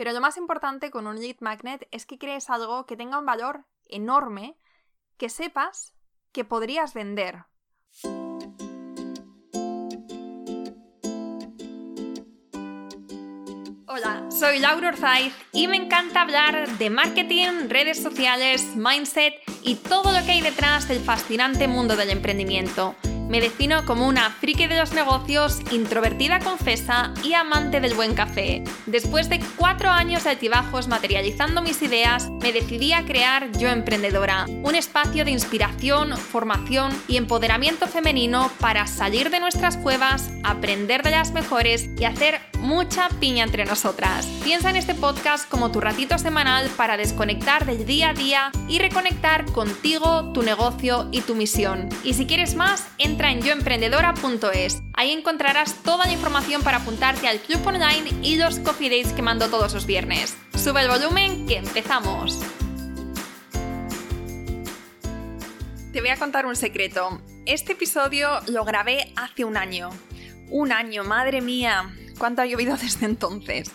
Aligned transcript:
Pero 0.00 0.12
lo 0.12 0.22
más 0.22 0.38
importante 0.38 0.90
con 0.90 1.06
un 1.06 1.20
lead 1.20 1.36
magnet 1.40 1.86
es 1.90 2.06
que 2.06 2.16
crees 2.16 2.48
algo 2.48 2.86
que 2.86 2.96
tenga 2.96 3.18
un 3.18 3.26
valor 3.26 3.66
enorme, 3.84 4.56
que 5.18 5.28
sepas 5.28 5.92
que 6.32 6.42
podrías 6.42 6.94
vender. 6.94 7.44
Hola, 13.86 14.24
soy 14.30 14.58
Laura 14.58 14.88
Orzaiz 14.88 15.34
y 15.52 15.68
me 15.68 15.76
encanta 15.76 16.22
hablar 16.22 16.78
de 16.78 16.88
marketing, 16.88 17.68
redes 17.68 18.02
sociales, 18.02 18.74
mindset 18.76 19.34
y 19.62 19.74
todo 19.74 20.18
lo 20.18 20.24
que 20.24 20.32
hay 20.32 20.40
detrás 20.40 20.88
del 20.88 21.00
fascinante 21.00 21.68
mundo 21.68 21.94
del 21.94 22.08
emprendimiento. 22.08 22.96
Me 23.30 23.40
defino 23.40 23.84
como 23.86 24.08
una 24.08 24.28
friki 24.30 24.66
de 24.66 24.76
los 24.76 24.92
negocios, 24.92 25.60
introvertida 25.70 26.40
confesa 26.40 27.14
y 27.22 27.34
amante 27.34 27.80
del 27.80 27.94
buen 27.94 28.14
café. 28.14 28.64
Después 28.86 29.28
de 29.28 29.38
cuatro 29.56 29.88
años 29.88 30.24
de 30.24 30.30
altibajos 30.30 30.88
materializando 30.88 31.62
mis 31.62 31.80
ideas, 31.80 32.28
me 32.42 32.52
decidí 32.52 32.92
a 32.92 33.04
crear 33.04 33.52
Yo 33.52 33.68
Emprendedora, 33.68 34.46
un 34.64 34.74
espacio 34.74 35.24
de 35.24 35.30
inspiración, 35.30 36.16
formación 36.16 36.90
y 37.06 37.18
empoderamiento 37.18 37.86
femenino 37.86 38.50
para 38.58 38.88
salir 38.88 39.30
de 39.30 39.38
nuestras 39.38 39.76
cuevas, 39.76 40.32
aprender 40.42 41.04
de 41.04 41.12
las 41.12 41.30
mejores 41.30 41.88
y 42.00 42.06
hacer 42.06 42.40
mucha 42.58 43.08
piña 43.20 43.44
entre 43.44 43.64
nosotras. 43.64 44.26
Piensa 44.42 44.70
en 44.70 44.76
este 44.76 44.94
podcast 44.94 45.48
como 45.48 45.70
tu 45.70 45.80
ratito 45.80 46.18
semanal 46.18 46.68
para 46.76 46.96
desconectar 46.96 47.64
del 47.64 47.86
día 47.86 48.10
a 48.10 48.14
día 48.14 48.52
y 48.68 48.80
reconectar 48.80 49.46
contigo, 49.52 50.32
tu 50.32 50.42
negocio 50.42 51.08
y 51.12 51.20
tu 51.22 51.36
misión. 51.36 51.88
Y 52.04 52.14
si 52.14 52.26
quieres 52.26 52.56
más, 52.56 52.86
entra 52.98 53.19
en 53.28 53.42
yoemprendedora.es. 53.42 54.82
Ahí 54.94 55.10
encontrarás 55.10 55.82
toda 55.82 56.06
la 56.06 56.12
información 56.12 56.62
para 56.62 56.78
apuntarte 56.78 57.28
al 57.28 57.40
club 57.40 57.66
online 57.66 58.10
y 58.22 58.36
los 58.36 58.58
coffee 58.60 58.88
dates 58.88 59.12
que 59.12 59.20
mando 59.20 59.48
todos 59.48 59.74
los 59.74 59.84
viernes. 59.84 60.36
Sube 60.56 60.82
el 60.82 60.88
volumen 60.88 61.46
que 61.46 61.58
empezamos. 61.58 62.40
Te 65.92 66.00
voy 66.00 66.10
a 66.10 66.16
contar 66.16 66.46
un 66.46 66.56
secreto. 66.56 67.20
Este 67.44 67.72
episodio 67.72 68.40
lo 68.46 68.64
grabé 68.64 69.12
hace 69.16 69.44
un 69.44 69.56
año. 69.56 69.90
Un 70.48 70.72
año, 70.72 71.04
madre 71.04 71.40
mía 71.40 71.92
cuánto 72.20 72.42
ha 72.42 72.46
llovido 72.46 72.76
desde 72.80 73.06
entonces. 73.06 73.72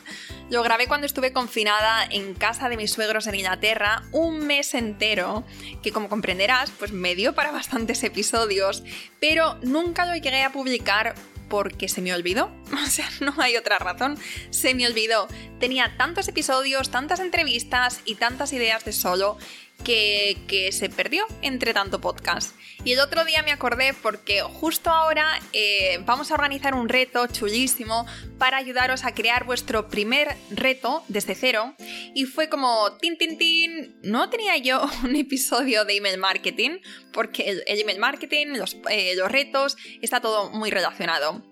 Lo 0.50 0.62
grabé 0.62 0.88
cuando 0.88 1.08
estuve 1.08 1.34
confinada 1.34 2.06
en 2.06 2.36
casa 2.36 2.70
de 2.70 2.78
mis 2.78 2.92
suegros 2.92 3.26
en 3.26 3.36
Inglaterra 3.36 4.04
un 4.12 4.46
mes 4.46 4.76
entero, 4.76 5.44
que 5.82 5.92
como 5.92 6.08
comprenderás, 6.08 6.72
pues 6.72 6.92
me 6.92 7.16
dio 7.16 7.34
para 7.34 7.52
bastantes 7.54 8.04
episodios, 8.04 8.84
pero 9.20 9.58
nunca 9.64 10.06
lo 10.06 10.14
llegué 10.14 10.44
a 10.44 10.52
publicar 10.52 11.16
porque 11.50 11.90
se 11.90 12.02
me 12.02 12.14
olvidó. 12.14 12.52
O 12.86 12.88
sea, 12.88 13.10
no 13.20 13.34
hay 13.40 13.58
otra 13.58 13.80
razón. 13.80 14.18
Se 14.52 14.76
me 14.76 14.86
olvidó. 14.86 15.28
Tenía 15.60 15.98
tantos 15.98 16.28
episodios, 16.28 16.92
tantas 16.92 17.20
entrevistas 17.20 18.02
y 18.06 18.16
tantas 18.16 18.54
ideas 18.54 18.86
de 18.86 18.94
solo 18.94 19.38
que, 19.84 20.70
se 20.72 20.90
perdió 20.90 21.26
entre 21.42 21.74
tanto 21.74 22.02
podcast. 22.02 22.56
Y 22.84 22.94
el 22.94 23.00
otro 23.00 23.26
día 23.26 23.44
me 23.44 23.52
acordé 23.52 23.94
porque 23.94 24.42
justo 24.42 24.90
ahora 24.90 25.40
eh, 25.54 26.00
vamos 26.06 26.32
a 26.32 26.36
organizar 26.36 26.74
un 26.74 26.90
reto 26.90 27.28
chulísimo 27.28 28.06
para 28.38 28.58
ayudaros 28.58 29.06
a 29.06 29.14
crear 29.14 29.44
vuestro 29.46 29.88
primer 29.88 30.36
reto 30.50 31.04
desde 31.08 31.36
cero. 31.36 31.76
Y 32.14 32.26
fue 32.26 32.50
como, 32.50 32.98
tin, 32.98 33.18
tin, 33.18 33.38
tin, 33.38 33.96
no 34.02 34.30
tenía 34.30 34.58
yo 34.58 34.86
un 35.04 35.16
episodio 35.16 35.86
de 35.86 35.98
email 35.98 36.18
marketing, 36.18 36.80
porque 37.14 37.64
el, 37.66 37.80
email 37.80 38.00
marketing, 38.00 38.48
los, 38.58 38.78
eh, 38.90 39.16
los 39.16 39.32
retos, 39.32 39.78
está 40.02 40.20
todo 40.20 40.50
muy 40.50 40.72
relacionado 40.72 41.44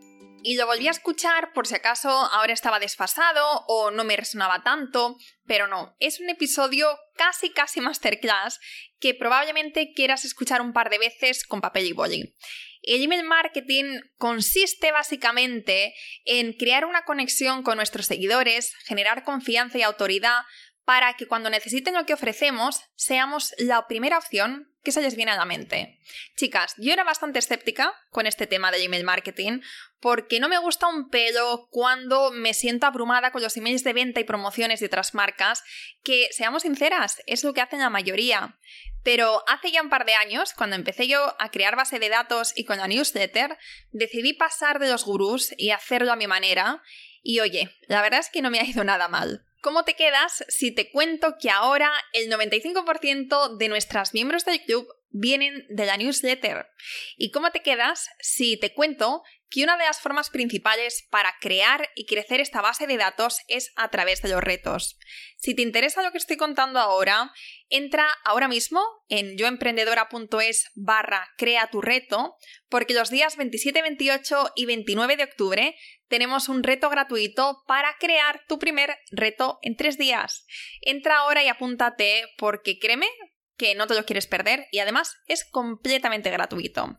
y 0.43 0.57
lo 0.57 0.65
volví 0.67 0.89
a 0.89 0.91
escuchar 0.91 1.53
por 1.53 1.65
si 1.65 1.75
acaso 1.75 2.09
ahora 2.09 2.51
estaba 2.51 2.79
desfasado 2.79 3.63
o 3.67 3.91
no 3.91 4.03
me 4.03 4.17
resonaba 4.17 4.61
tanto, 4.61 5.17
pero 5.47 5.67
no, 5.67 5.95
es 5.99 6.19
un 6.19 6.29
episodio 6.29 6.87
casi 7.15 7.49
casi 7.49 7.79
masterclass 7.79 8.59
que 8.99 9.13
probablemente 9.13 9.93
quieras 9.95 10.25
escuchar 10.25 10.61
un 10.61 10.73
par 10.73 10.89
de 10.89 10.97
veces 10.97 11.45
con 11.45 11.61
papel 11.61 11.85
y 11.85 11.93
boli. 11.93 12.35
El 12.81 13.01
email 13.01 13.23
marketing 13.23 14.01
consiste 14.17 14.91
básicamente 14.91 15.93
en 16.25 16.51
crear 16.51 16.83
una 16.83 17.05
conexión 17.05 17.63
con 17.63 17.77
nuestros 17.77 18.07
seguidores, 18.07 18.75
generar 18.85 19.23
confianza 19.23 19.77
y 19.77 19.83
autoridad 19.83 20.41
para 20.83 21.13
que 21.13 21.25
cuando 21.25 21.49
necesiten 21.49 21.93
lo 21.93 22.05
que 22.05 22.13
ofrecemos 22.13 22.81
seamos 22.95 23.53
la 23.57 23.87
primera 23.87 24.17
opción 24.17 24.72
que 24.83 24.91
se 24.91 25.01
les 25.01 25.15
viene 25.15 25.31
a 25.31 25.37
la 25.37 25.45
mente. 25.45 25.99
Chicas, 26.35 26.75
yo 26.77 26.91
era 26.93 27.03
bastante 27.03 27.39
escéptica 27.39 27.93
con 28.09 28.27
este 28.27 28.47
tema 28.47 28.71
de 28.71 28.83
email 28.83 29.03
marketing 29.03 29.61
porque 29.99 30.39
no 30.39 30.49
me 30.49 30.57
gusta 30.57 30.87
un 30.87 31.09
pelo 31.09 31.69
cuando 31.71 32.31
me 32.31 32.53
siento 32.53 32.85
abrumada 32.85 33.31
con 33.31 33.41
los 33.41 33.55
emails 33.55 33.83
de 33.83 33.93
venta 33.93 34.19
y 34.19 34.25
promociones 34.25 34.81
de 34.81 34.87
otras 34.87 35.13
marcas, 35.13 35.63
que 36.03 36.27
seamos 36.31 36.63
sinceras, 36.63 37.21
es 37.25 37.43
lo 37.43 37.53
que 37.53 37.61
hacen 37.61 37.79
la 37.79 37.89
mayoría. 37.89 38.57
Pero 39.03 39.43
hace 39.47 39.71
ya 39.71 39.81
un 39.81 39.89
par 39.89 40.05
de 40.05 40.15
años, 40.15 40.53
cuando 40.53 40.75
empecé 40.75 41.07
yo 41.07 41.35
a 41.39 41.49
crear 41.51 41.75
base 41.75 41.99
de 41.99 42.09
datos 42.09 42.53
y 42.55 42.65
con 42.65 42.77
la 42.77 42.87
newsletter, 42.87 43.57
decidí 43.91 44.33
pasar 44.33 44.79
de 44.79 44.89
los 44.89 45.05
gurús 45.05 45.53
y 45.57 45.71
hacerlo 45.71 46.11
a 46.11 46.17
mi 46.17 46.27
manera. 46.27 46.81
Y 47.21 47.39
oye, 47.39 47.75
la 47.87 48.01
verdad 48.01 48.19
es 48.19 48.29
que 48.29 48.41
no 48.41 48.49
me 48.49 48.59
ha 48.59 48.65
ido 48.65 48.83
nada 48.83 49.07
mal. 49.07 49.45
¿Cómo 49.63 49.85
te 49.85 49.93
quedas 49.93 50.43
si 50.49 50.73
te 50.75 50.91
cuento 50.91 51.37
que 51.39 51.49
ahora 51.49 51.89
el 52.11 52.29
95% 52.29 53.55
de 53.55 53.69
nuestras 53.69 54.13
miembros 54.13 54.43
del 54.43 54.61
club 54.61 54.85
vienen 55.09 55.65
de 55.69 55.85
la 55.85 55.95
newsletter? 55.95 56.67
¿Y 57.15 57.31
cómo 57.31 57.49
te 57.51 57.61
quedas 57.61 58.09
si 58.19 58.59
te 58.59 58.73
cuento 58.73 59.23
que 59.53 59.63
una 59.63 59.77
de 59.77 59.83
las 59.83 60.01
formas 60.01 60.31
principales 60.31 61.05
para 61.11 61.35
crear 61.39 61.87
y 61.93 62.07
crecer 62.07 62.41
esta 62.41 62.59
base 62.59 62.87
de 62.87 62.97
datos 62.97 63.37
es 63.47 63.71
a 63.75 63.91
través 63.91 64.23
de 64.23 64.29
los 64.29 64.43
retos? 64.43 64.97
Si 65.37 65.55
te 65.55 65.61
interesa 65.61 66.01
lo 66.01 66.11
que 66.11 66.17
estoy 66.17 66.37
contando 66.37 66.79
ahora, 66.79 67.31
entra 67.69 68.07
ahora 68.25 68.47
mismo 68.47 68.81
en 69.09 69.37
yoemprendedora.es 69.37 70.71
barra 70.73 71.29
crea 71.37 71.67
tu 71.67 71.81
reto, 71.81 72.35
porque 72.67 72.95
los 72.95 73.11
días 73.11 73.37
27, 73.37 73.83
28 73.83 74.53
y 74.55 74.65
29 74.65 75.17
de 75.17 75.23
octubre 75.23 75.75
tenemos 76.07 76.49
un 76.49 76.63
reto 76.63 76.89
gratuito 76.89 77.61
para 77.67 77.95
crear 77.99 78.41
tu 78.47 78.57
primer 78.57 78.97
reto 79.11 79.59
en 79.61 79.75
tres 79.75 79.99
días. 79.99 80.47
Entra 80.81 81.17
ahora 81.17 81.43
y 81.43 81.47
apúntate 81.47 82.23
porque 82.39 82.79
créeme 82.79 83.07
que 83.55 83.75
no 83.75 83.85
te 83.85 83.93
lo 83.93 84.03
quieres 84.03 84.25
perder 84.25 84.65
y 84.71 84.79
además 84.79 85.15
es 85.27 85.45
completamente 85.45 86.31
gratuito. 86.31 86.97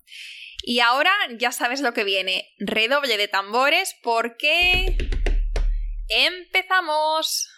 Y 0.67 0.81
ahora 0.81 1.11
ya 1.39 1.53
sabes 1.53 1.83
lo 1.83 1.93
que 1.93 2.05
viene. 2.05 2.47
Redoble 2.59 3.19
de 3.19 3.29
tambores 3.29 3.95
porque... 4.03 4.97
¡Empezamos! 6.09 7.51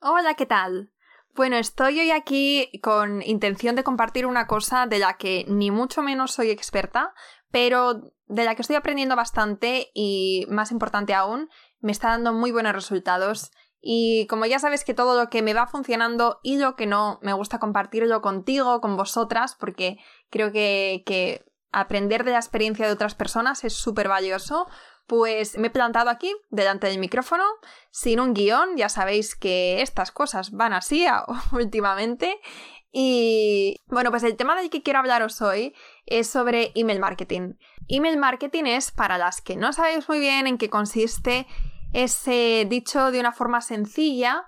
Hola, 0.00 0.34
¿qué 0.34 0.46
tal? 0.46 0.92
Bueno, 1.34 1.56
estoy 1.56 1.98
hoy 1.98 2.12
aquí 2.12 2.70
con 2.80 3.22
intención 3.22 3.74
de 3.74 3.82
compartir 3.82 4.26
una 4.26 4.46
cosa 4.46 4.86
de 4.86 5.00
la 5.00 5.16
que 5.16 5.44
ni 5.48 5.72
mucho 5.72 6.00
menos 6.00 6.30
soy 6.30 6.50
experta, 6.50 7.12
pero 7.50 8.12
de 8.26 8.44
la 8.44 8.54
que 8.54 8.62
estoy 8.62 8.76
aprendiendo 8.76 9.16
bastante 9.16 9.90
y, 9.92 10.46
más 10.48 10.70
importante 10.70 11.12
aún, 11.14 11.48
me 11.80 11.90
está 11.90 12.10
dando 12.10 12.32
muy 12.32 12.52
buenos 12.52 12.72
resultados. 12.72 13.50
Y 13.80 14.28
como 14.28 14.46
ya 14.46 14.60
sabes 14.60 14.84
que 14.84 14.94
todo 14.94 15.20
lo 15.20 15.28
que 15.28 15.42
me 15.42 15.54
va 15.54 15.66
funcionando 15.66 16.38
y 16.44 16.58
lo 16.58 16.76
que 16.76 16.86
no, 16.86 17.18
me 17.22 17.32
gusta 17.32 17.58
compartirlo 17.58 18.20
contigo, 18.20 18.80
con 18.80 18.96
vosotras, 18.96 19.56
porque 19.58 19.98
creo 20.30 20.52
que, 20.52 21.02
que 21.04 21.49
aprender 21.72 22.24
de 22.24 22.32
la 22.32 22.38
experiencia 22.38 22.86
de 22.86 22.92
otras 22.92 23.14
personas 23.14 23.64
es 23.64 23.74
súper 23.74 24.08
valioso, 24.08 24.68
pues 25.06 25.58
me 25.58 25.68
he 25.68 25.70
plantado 25.70 26.10
aquí, 26.10 26.34
delante 26.50 26.86
del 26.86 26.98
micrófono, 26.98 27.44
sin 27.90 28.20
un 28.20 28.32
guion, 28.32 28.76
ya 28.76 28.88
sabéis 28.88 29.34
que 29.34 29.82
estas 29.82 30.12
cosas 30.12 30.52
van 30.52 30.72
así 30.72 31.06
últimamente, 31.52 32.40
y 32.92 33.76
bueno, 33.86 34.10
pues 34.10 34.22
el 34.24 34.36
tema 34.36 34.56
del 34.56 34.70
que 34.70 34.82
quiero 34.82 34.98
hablaros 34.98 35.40
hoy 35.42 35.74
es 36.06 36.28
sobre 36.28 36.72
email 36.74 36.98
marketing. 36.98 37.54
Email 37.88 38.18
marketing 38.18 38.64
es, 38.64 38.90
para 38.90 39.16
las 39.16 39.40
que 39.40 39.56
no 39.56 39.72
sabéis 39.72 40.08
muy 40.08 40.18
bien 40.18 40.46
en 40.46 40.58
qué 40.58 40.68
consiste, 40.70 41.46
ese 41.92 42.66
dicho 42.68 43.10
de 43.10 43.20
una 43.20 43.32
forma 43.32 43.60
sencilla, 43.60 44.46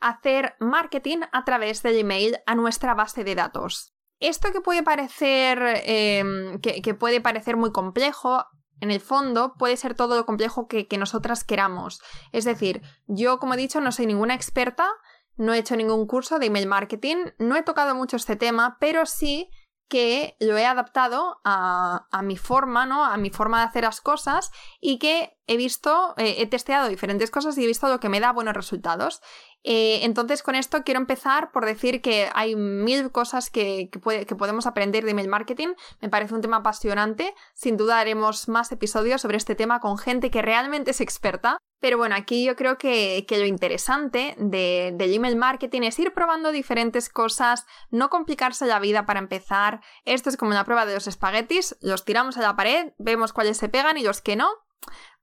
hacer 0.00 0.54
marketing 0.60 1.18
a 1.32 1.44
través 1.44 1.82
del 1.82 1.98
email 1.98 2.38
a 2.46 2.54
nuestra 2.54 2.94
base 2.94 3.24
de 3.24 3.34
datos. 3.34 3.93
Esto 4.20 4.52
que 4.52 4.60
puede 4.60 4.82
parecer, 4.82 5.82
em, 5.84 6.60
que, 6.60 6.94
puede 6.94 7.20
parecer 7.20 7.56
muy 7.56 7.72
complejo, 7.72 8.44
en 8.80 8.90
el 8.90 9.00
fondo 9.00 9.54
puede 9.58 9.76
ser 9.76 9.94
todo 9.94 10.16
lo 10.16 10.26
complejo 10.26 10.68
que, 10.68 10.86
nosotras 10.98 11.44
queramos. 11.44 12.00
Es 12.32 12.44
decir, 12.44 12.82
yo, 13.06 13.38
como 13.38 13.54
he 13.54 13.56
dicho, 13.58 13.80
no 13.80 13.92
soy 13.92 14.06
ninguna 14.06 14.34
experta, 14.34 14.88
no 15.36 15.52
he 15.52 15.58
hecho 15.58 15.76
ningún 15.76 16.06
curso 16.06 16.38
de 16.38 16.46
email 16.46 16.66
marketing, 16.66 17.16
no 17.38 17.56
he 17.56 17.62
tocado 17.62 17.94
mucho 17.94 18.16
este 18.16 18.36
tema, 18.36 18.76
pero 18.78 19.06
sí 19.06 19.50
que 19.88 20.36
lo 20.40 20.56
he 20.56 20.64
adaptado 20.64 21.40
a, 21.44 22.08
mi 22.22 22.36
forma, 22.36 22.86
¿no? 22.86 23.04
A 23.04 23.16
mi 23.16 23.30
forma 23.30 23.60
de 23.60 23.66
hacer 23.66 23.84
las 23.84 24.00
cosas 24.00 24.50
y 24.80 24.98
que 24.98 25.36
he 25.46 25.56
visto, 25.56 26.14
eh, 26.16 26.36
he 26.38 26.46
testeado 26.46 26.88
diferentes 26.88 27.30
cosas 27.30 27.56
y 27.58 27.64
he 27.64 27.66
visto 27.66 27.88
lo 27.88 28.00
que 28.00 28.08
me 28.08 28.20
da 28.20 28.32
buenos 28.32 28.54
resultados. 28.54 29.20
Eh, 29.66 30.00
entonces, 30.02 30.42
con 30.42 30.54
esto 30.54 30.84
quiero 30.84 31.00
empezar 31.00 31.50
por 31.50 31.64
decir 31.64 32.02
que 32.02 32.28
hay 32.34 32.54
mil 32.54 33.10
cosas 33.10 33.48
que, 33.48 33.88
que, 33.90 33.98
podemos 33.98 34.66
aprender 34.66 35.04
de 35.04 35.12
email 35.12 35.28
marketing. 35.28 35.68
Me 36.02 36.10
parece 36.10 36.34
un 36.34 36.42
tema 36.42 36.58
apasionante. 36.58 37.34
Sin 37.54 37.78
duda 37.78 37.98
haremos 37.98 38.46
más 38.48 38.70
episodios 38.72 39.22
sobre 39.22 39.38
este 39.38 39.54
tema 39.54 39.80
con 39.80 39.96
gente 39.96 40.30
que 40.30 40.42
realmente 40.42 40.90
es 40.90 41.00
experta 41.00 41.56
Pero 41.80 41.96
bueno, 41.96 42.14
aquí 42.14 42.44
yo 42.44 42.56
creo 42.56 42.76
que, 42.76 43.26
lo 43.30 43.46
interesante 43.46 44.34
de, 44.38 44.92
del 44.94 45.14
email 45.14 45.36
marketing 45.36 45.82
es 45.82 45.98
ir 45.98 46.12
probando 46.12 46.52
diferentes 46.52 47.08
cosas, 47.08 47.66
no 47.90 48.10
complicarse 48.10 48.66
la 48.66 48.80
vida 48.80 49.06
para 49.06 49.18
empezar. 49.18 49.80
Esto 50.04 50.28
es 50.28 50.36
como 50.36 50.52
la 50.52 50.64
prueba 50.64 50.84
de 50.84 50.94
los 50.94 51.06
espaguetis, 51.06 51.76
los 51.80 52.04
tiramos 52.04 52.36
a 52.36 52.42
la 52.42 52.54
pared, 52.54 52.92
vemos 52.98 53.32
cuáles 53.32 53.56
se 53.56 53.70
pegan 53.70 53.96
y 53.96 54.02
los 54.02 54.20
que 54.20 54.36
no, 54.36 54.48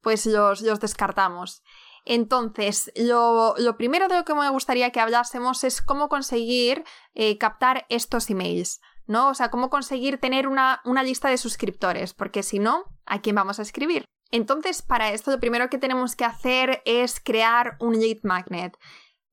pues 0.02 0.26
los, 0.26 0.62
los 0.62 0.80
descartamos. 0.80 1.62
Entonces, 2.06 2.92
lo, 2.96 3.56
primero 3.78 4.08
de 4.08 4.18
lo 4.18 4.26
que 4.26 4.34
me 4.34 4.50
gustaría 4.50 4.92
que 4.92 5.00
hablásemos 5.00 5.64
es 5.64 5.82
cómo 5.82 6.10
conseguir 6.10 6.84
eh, 7.14 7.38
captar 7.38 7.86
estos 7.90 8.30
emails. 8.30 8.80
¿no? 9.08 9.30
O 9.30 9.34
sea, 9.34 9.50
cómo 9.52 9.70
conseguir 9.70 10.20
tener 10.20 10.48
una, 10.48 10.80
una 10.86 11.04
lista 11.04 11.28
de 11.28 11.38
suscriptores, 11.38 12.14
porque 12.14 12.44
si 12.44 12.60
no, 12.60 12.86
¿a 13.06 13.20
quién 13.20 13.36
vamos 13.36 13.60
a 13.60 13.64
escribir? 13.64 14.06
Entonces, 14.32 14.82
para 14.82 15.12
esto 15.12 15.32
lo 15.32 15.40
primero 15.40 15.70
que 15.70 15.78
tenemos 15.78 16.16
que 16.16 16.24
hacer 16.24 16.82
es 16.86 17.20
crear 17.20 17.76
un 17.80 18.00
lead 18.00 18.20
magnet. 18.24 18.78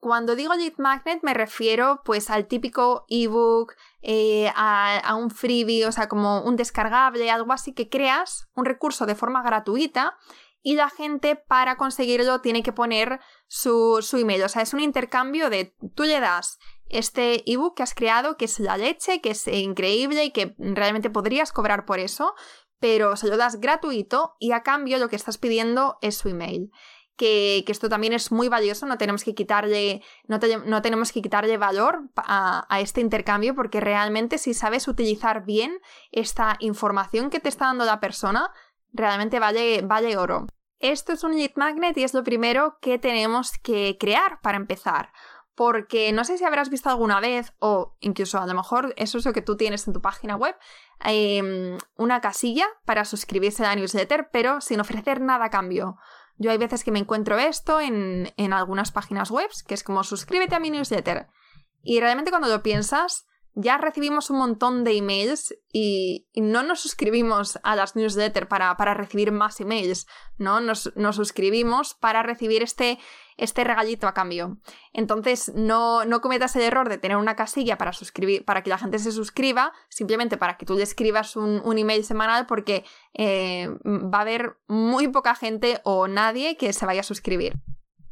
Cuando 0.00 0.36
digo 0.36 0.54
lead 0.54 0.74
magnet 0.78 1.22
me 1.22 1.34
refiero 1.34 2.02
pues 2.04 2.30
al 2.30 2.46
típico 2.46 3.04
ebook, 3.08 3.74
eh, 4.00 4.50
a, 4.54 5.16
un 5.16 5.30
freebie, 5.30 5.86
o 5.86 5.92
sea, 5.92 6.08
como 6.08 6.42
un 6.42 6.54
descargable, 6.56 7.30
algo 7.30 7.52
así 7.52 7.72
que 7.72 7.88
creas 7.88 8.48
un 8.54 8.64
recurso 8.64 9.06
de 9.06 9.16
forma 9.16 9.42
gratuita 9.42 10.16
y 10.62 10.74
la 10.74 10.90
gente 10.90 11.36
para 11.36 11.76
conseguirlo 11.76 12.40
tiene 12.40 12.62
que 12.62 12.72
poner 12.72 13.20
su, 13.46 13.98
su 14.02 14.16
email. 14.16 14.42
O 14.42 14.48
sea, 14.48 14.62
es 14.62 14.74
un 14.74 14.80
intercambio 14.80 15.50
de 15.50 15.74
tú 15.94 16.04
le 16.04 16.20
das 16.20 16.58
este 16.88 17.50
ebook 17.50 17.76
que 17.76 17.82
has 17.82 17.94
creado, 17.94 18.36
que 18.36 18.46
es 18.46 18.58
la 18.60 18.76
leche, 18.76 19.20
que 19.20 19.30
es 19.30 19.46
increíble 19.46 20.24
y 20.24 20.30
que 20.30 20.54
realmente 20.58 21.10
podrías 21.10 21.52
cobrar 21.52 21.84
por 21.84 21.98
eso, 21.98 22.34
pero 22.80 23.16
se 23.16 23.28
lo 23.28 23.36
das 23.36 23.60
gratuito 23.60 24.36
y 24.38 24.52
a 24.52 24.62
cambio 24.62 24.98
lo 24.98 25.08
que 25.08 25.16
estás 25.16 25.38
pidiendo 25.38 25.98
es 26.00 26.16
su 26.16 26.28
email. 26.28 26.70
Que, 27.16 27.64
esto 27.66 27.88
también 27.88 28.12
es 28.12 28.30
muy 28.30 28.48
valioso, 28.48 28.86
no 28.86 28.96
tenemos 28.96 29.24
que 29.24 29.34
quitarle, 29.34 30.02
no 30.28 30.38
tenemos 30.82 31.10
que 31.10 31.20
quitarle 31.20 31.56
valor 31.56 32.10
a, 32.14 32.64
a, 32.72 32.80
este 32.80 33.00
intercambio 33.00 33.56
porque 33.56 33.80
realmente 33.80 34.38
si 34.38 34.54
sabes 34.54 34.86
utilizar 34.86 35.44
bien 35.44 35.80
esta 36.12 36.56
información 36.60 37.28
que 37.28 37.40
te 37.40 37.48
está 37.48 37.66
dando 37.66 37.84
la 37.84 37.98
persona, 37.98 38.52
realmente 38.98 39.38
vale, 39.38 39.82
vale 39.82 40.16
oro. 40.16 40.46
Esto 40.78 41.12
es 41.12 41.24
un 41.24 41.36
lead 41.36 41.52
magnet 41.56 41.96
y 41.96 42.04
es 42.04 42.14
lo 42.14 42.22
primero 42.22 42.78
que 42.80 42.98
tenemos 42.98 43.52
que 43.62 43.96
crear 43.98 44.40
para 44.42 44.58
empezar 44.58 45.10
porque 45.58 46.12
no 46.12 46.22
sé 46.22 46.38
si 46.38 46.44
habrás 46.44 46.70
visto 46.70 46.88
alguna 46.88 47.18
vez, 47.18 47.52
o 47.58 47.96
incluso 47.98 48.38
a 48.38 48.46
lo 48.46 48.54
mejor 48.54 48.94
eso 48.96 49.18
es 49.18 49.24
lo 49.24 49.32
que 49.32 49.42
tú 49.42 49.56
tienes 49.56 49.88
en 49.88 49.92
tu 49.92 50.00
página 50.00 50.36
web, 50.36 50.54
em, 51.00 51.76
una 51.96 52.20
casilla 52.20 52.64
para 52.84 53.04
suscribirse 53.04 53.64
a 53.64 53.70
la 53.70 53.74
newsletter, 53.74 54.28
pero 54.30 54.60
sin 54.60 54.78
ofrecer 54.78 55.20
nada 55.20 55.46
a 55.46 55.50
cambio. 55.50 55.96
Yo 56.36 56.52
hay 56.52 56.58
veces 56.58 56.84
que 56.84 56.92
me 56.92 57.00
encuentro 57.00 57.38
esto 57.38 57.80
en, 57.80 58.32
en 58.36 58.52
algunas 58.52 58.92
páginas 58.92 59.32
web, 59.32 59.50
que 59.66 59.74
es 59.74 59.82
como 59.82 60.04
suscríbete 60.04 60.54
a 60.54 60.60
mi 60.60 60.70
newsletter. 60.70 61.26
Y 61.82 61.98
realmente 61.98 62.30
cuando 62.30 62.46
lo 62.46 62.62
piensas, 62.62 63.26
ya 63.60 63.76
recibimos 63.76 64.30
un 64.30 64.38
montón 64.38 64.84
de 64.84 64.96
emails 64.96 65.52
y, 65.72 66.28
no 66.36 66.62
nos 66.62 66.80
suscribimos 66.80 67.58
a 67.64 67.74
las 67.74 67.96
newsletters 67.96 68.46
para, 68.46 68.94
recibir 68.94 69.32
más 69.32 69.60
emails, 69.60 70.06
¿no? 70.36 70.60
Nos, 70.60 70.92
suscribimos 71.10 71.94
para 71.94 72.22
recibir 72.22 72.62
este, 72.62 73.00
este 73.36 73.64
regalito 73.64 74.06
a 74.06 74.14
cambio. 74.14 74.58
Entonces, 74.92 75.52
no, 75.56 76.04
no, 76.04 76.20
cometas 76.20 76.54
el 76.54 76.62
error 76.62 76.88
de 76.88 76.98
tener 76.98 77.16
una 77.16 77.34
casilla 77.34 77.76
para, 77.76 77.92
suscribir, 77.92 78.44
para 78.44 78.62
que 78.62 78.70
la 78.70 78.78
gente 78.78 79.00
se 79.00 79.10
suscriba, 79.10 79.72
simplemente 79.88 80.36
para 80.36 80.56
que 80.56 80.64
tú 80.64 80.76
le 80.76 80.84
escribas 80.84 81.34
un, 81.34 81.78
email 81.78 82.04
semanal, 82.04 82.46
porque 82.46 82.84
eh, 83.12 83.68
va 83.84 84.18
a 84.18 84.22
haber 84.22 84.56
muy 84.68 85.08
poca 85.08 85.34
gente 85.34 85.80
o 85.82 86.06
nadie 86.06 86.56
que 86.56 86.72
se 86.72 86.86
vaya 86.86 87.00
a 87.00 87.04
suscribir. 87.04 87.54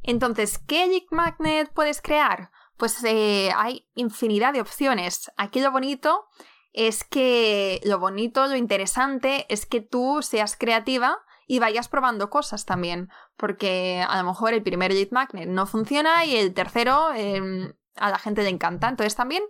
Entonces, 0.03 0.59
¿qué 0.59 1.07
Magnet 1.13 1.73
puedes 1.73 2.03
crear? 2.03 2.51
Pues 2.77 3.03
eh, 3.05 3.51
hay 3.57 3.89
infinidad 3.95 4.53
de 4.53 4.61
opciones. 4.61 5.31
Aquí 5.37 5.61
lo 5.61 5.71
bonito 5.71 6.27
es 6.73 7.05
que 7.05 7.81
lo 7.85 7.99
bonito, 7.99 8.47
lo 8.47 8.57
interesante 8.57 9.47
es 9.49 9.67
que 9.67 9.81
tú 9.81 10.21
seas 10.23 10.57
creativa 10.57 11.19
y 11.47 11.59
vayas 11.59 11.89
probando 11.89 12.29
cosas 12.29 12.67
también, 12.67 13.09
porque 13.37 14.05
a 14.07 14.19
lo 14.19 14.25
mejor 14.25 14.53
el 14.53 14.63
primer 14.63 14.93
lead 14.93 15.11
magnet 15.11 15.49
no 15.49 15.67
funciona 15.67 16.25
y 16.25 16.37
el 16.37 16.53
tercero 16.53 17.13
em, 17.15 17.73
a 17.97 18.11
la 18.11 18.19
gente 18.19 18.43
le 18.43 18.51
encanta. 18.51 18.89
Entonces 18.89 19.15
también 19.15 19.43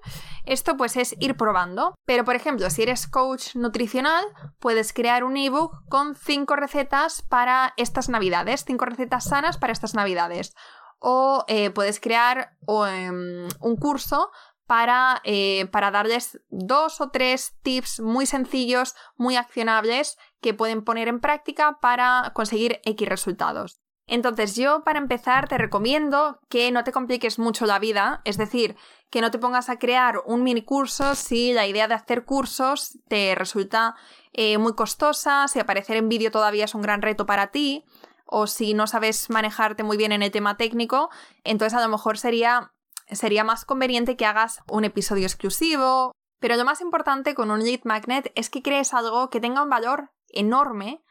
esto 0.45 0.77
pues 0.77 0.97
es 0.97 1.17
ir 1.19 1.37
probando. 1.37 1.95
Pero 2.05 2.25
por 2.25 2.37
ejemplo, 2.37 2.71
si 2.71 2.83
eres 2.83 3.07
coach 3.07 3.57
nutricional, 3.57 4.25
puedes 4.59 4.93
crear 4.93 5.25
un 5.25 5.37
ebook 5.37 5.73
con 5.89 6.15
cinco 6.15 6.55
recetas 6.55 7.23
para 7.23 7.75
estas 7.77 8.09
navidades, 8.09 8.65
cinco 8.65 8.85
recetas 8.85 9.25
sanas 9.25 9.59
para 9.59 9.73
estas 9.73 9.95
navidades 9.95 10.55
o 10.99 11.45
eh, 11.49 11.71
puedes 11.71 12.01
crear 12.01 12.57
em, 12.69 13.49
un 13.61 13.77
curso 13.77 14.31
para, 14.67 15.21
eh, 15.25 15.67
para, 15.71 15.91
darles 15.91 16.41
dos 16.49 17.01
o 17.01 17.11
tres 17.11 17.57
tips 17.63 18.01
muy 18.01 18.27
sencillos, 18.27 18.95
muy 19.17 19.37
accionables 19.37 20.19
que 20.41 20.55
pueden 20.55 20.83
poner 20.83 21.09
en 21.09 21.21
práctica 21.21 21.79
para 21.81 22.33
conseguir 22.35 22.81
X 22.85 23.09
resultados. 23.09 23.81
Entonces 24.09 24.55
yo 24.55 24.85
para 24.85 25.01
empezar 25.01 25.49
te 25.49 25.59
recomiendo 25.59 26.41
que 26.49 26.71
no 26.71 26.85
te 26.85 26.93
compliques 26.93 27.41
mucho 27.41 27.67
la 27.67 27.81
vida, 27.81 28.21
es 28.25 28.37
decir, 28.37 28.77
que 29.11 29.21
no 29.21 29.33
te 29.33 29.39
pongas 29.39 29.69
a 29.69 29.79
crear 29.79 30.23
un 30.27 30.45
mini 30.45 30.63
curso 30.63 31.17
si 31.17 31.53
la 31.53 31.67
idea 31.67 31.89
de 31.89 31.95
hacer 31.95 32.25
cursos 32.25 32.99
te 33.09 33.35
resulta 33.35 33.97
eh, 34.33 34.59
muy 34.59 34.75
costosa, 34.75 35.49
si 35.49 35.59
aparecer 35.59 35.97
en 35.97 36.09
vídeo 36.09 36.31
todavía 36.31 36.67
es 36.67 36.75
un 36.75 36.83
gran 36.83 37.03
reto 37.03 37.27
para 37.27 37.49
ti, 37.49 37.85
o 38.27 38.47
si 38.47 38.75
no 38.75 38.87
sabes 38.87 39.31
manejarte 39.31 39.83
muy 39.83 39.97
bien 39.97 40.13
en 40.13 40.23
el 40.23 40.31
tema 40.31 40.57
técnico, 40.57 41.11
entonces 41.45 41.79
a 41.79 41.83
lo 41.83 41.89
mejor 41.89 42.19
sería, 42.19 42.73
sería 43.11 43.45
más 43.45 43.65
conveniente 43.65 44.17
que 44.17 44.27
hagas 44.27 44.61
un 44.69 44.85
episodio 44.85 45.25
exclusivo. 45.27 46.13
Pero 46.39 46.57
lo 46.57 46.65
más 46.65 46.81
importante 46.83 47.35
con 47.35 47.51
un 47.51 47.65
lead 47.65 47.81
magnet 47.85 48.31
es 48.35 48.51
que 48.51 48.63
crees 48.63 48.93
algo 48.93 49.31
que 49.31 49.41
tenga 49.41 49.63
un 49.63 49.71
valor 49.71 50.13
enorme, 50.29 51.03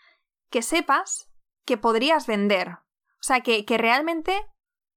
que 0.52 0.62
sepas 0.62 1.32
que 1.66 1.78
podrías 1.78 2.28
vender. 2.28 2.70
O 2.70 3.24
sea, 3.28 3.42
que, 3.42 3.66
que 3.66 3.78
realmente 3.80 4.40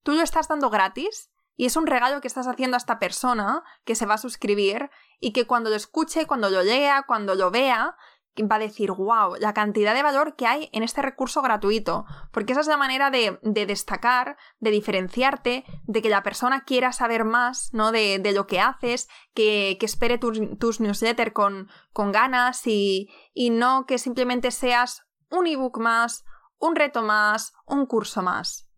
tú 0.02 0.12
lo 0.12 0.22
estás 0.22 0.48
dando 0.48 0.68
gratis 0.68 1.30
y 1.56 1.66
es 1.66 1.76
un 1.76 1.86
regalo 1.86 2.20
que 2.20 2.28
estás 2.28 2.46
haciendo 2.46 2.76
a 2.76 2.78
esta 2.78 2.98
persona 2.98 3.64
que 3.84 3.94
se 3.94 4.06
va 4.06 4.14
a 4.14 4.18
suscribir 4.18 4.90
y 5.18 5.32
que 5.32 5.46
cuando 5.46 5.70
lo 5.70 5.76
escuche, 5.76 6.26
cuando 6.26 6.50
lo 6.50 6.62
lea, 6.62 7.04
cuando 7.06 7.34
lo 7.34 7.50
vea, 7.50 7.96
va 8.42 8.56
a 8.56 8.60
decir, 8.60 8.92
wow, 8.92 9.36
la 9.38 9.54
cantidad 9.54 9.94
de 9.94 10.02
valor 10.02 10.36
que 10.36 10.46
hay 10.46 10.68
en 10.72 10.82
este 10.82 11.02
recurso 11.02 11.42
gratuito, 11.42 12.04
porque 12.32 12.52
esa 12.52 12.60
es 12.60 12.66
la 12.66 12.76
manera 12.76 13.10
de, 13.10 13.38
destacar, 13.42 14.36
de 14.58 14.70
diferenciarte, 14.70 15.64
de 15.84 16.02
que 16.02 16.08
la 16.08 16.22
persona 16.22 16.64
quiera 16.64 16.92
saber 16.92 17.24
más 17.24 17.70
¿no? 17.72 17.92
de, 17.92 18.20
lo 18.34 18.46
que 18.46 18.60
haces, 18.60 19.08
que, 19.34 19.78
espere 19.80 20.18
tus 20.18 20.80
newsletters 20.80 21.32
con, 21.32 21.68
con 21.92 22.12
ganas 22.12 22.66
y, 22.66 23.08
y 23.32 23.50
no 23.50 23.86
que 23.86 23.98
simplemente 23.98 24.50
seas 24.50 25.02
un 25.30 25.46
ebook 25.46 25.78
más, 25.78 26.24
un 26.58 26.76
reto 26.76 27.02
más, 27.02 27.52
un 27.66 27.86
curso 27.86 28.22
más. 28.22 28.68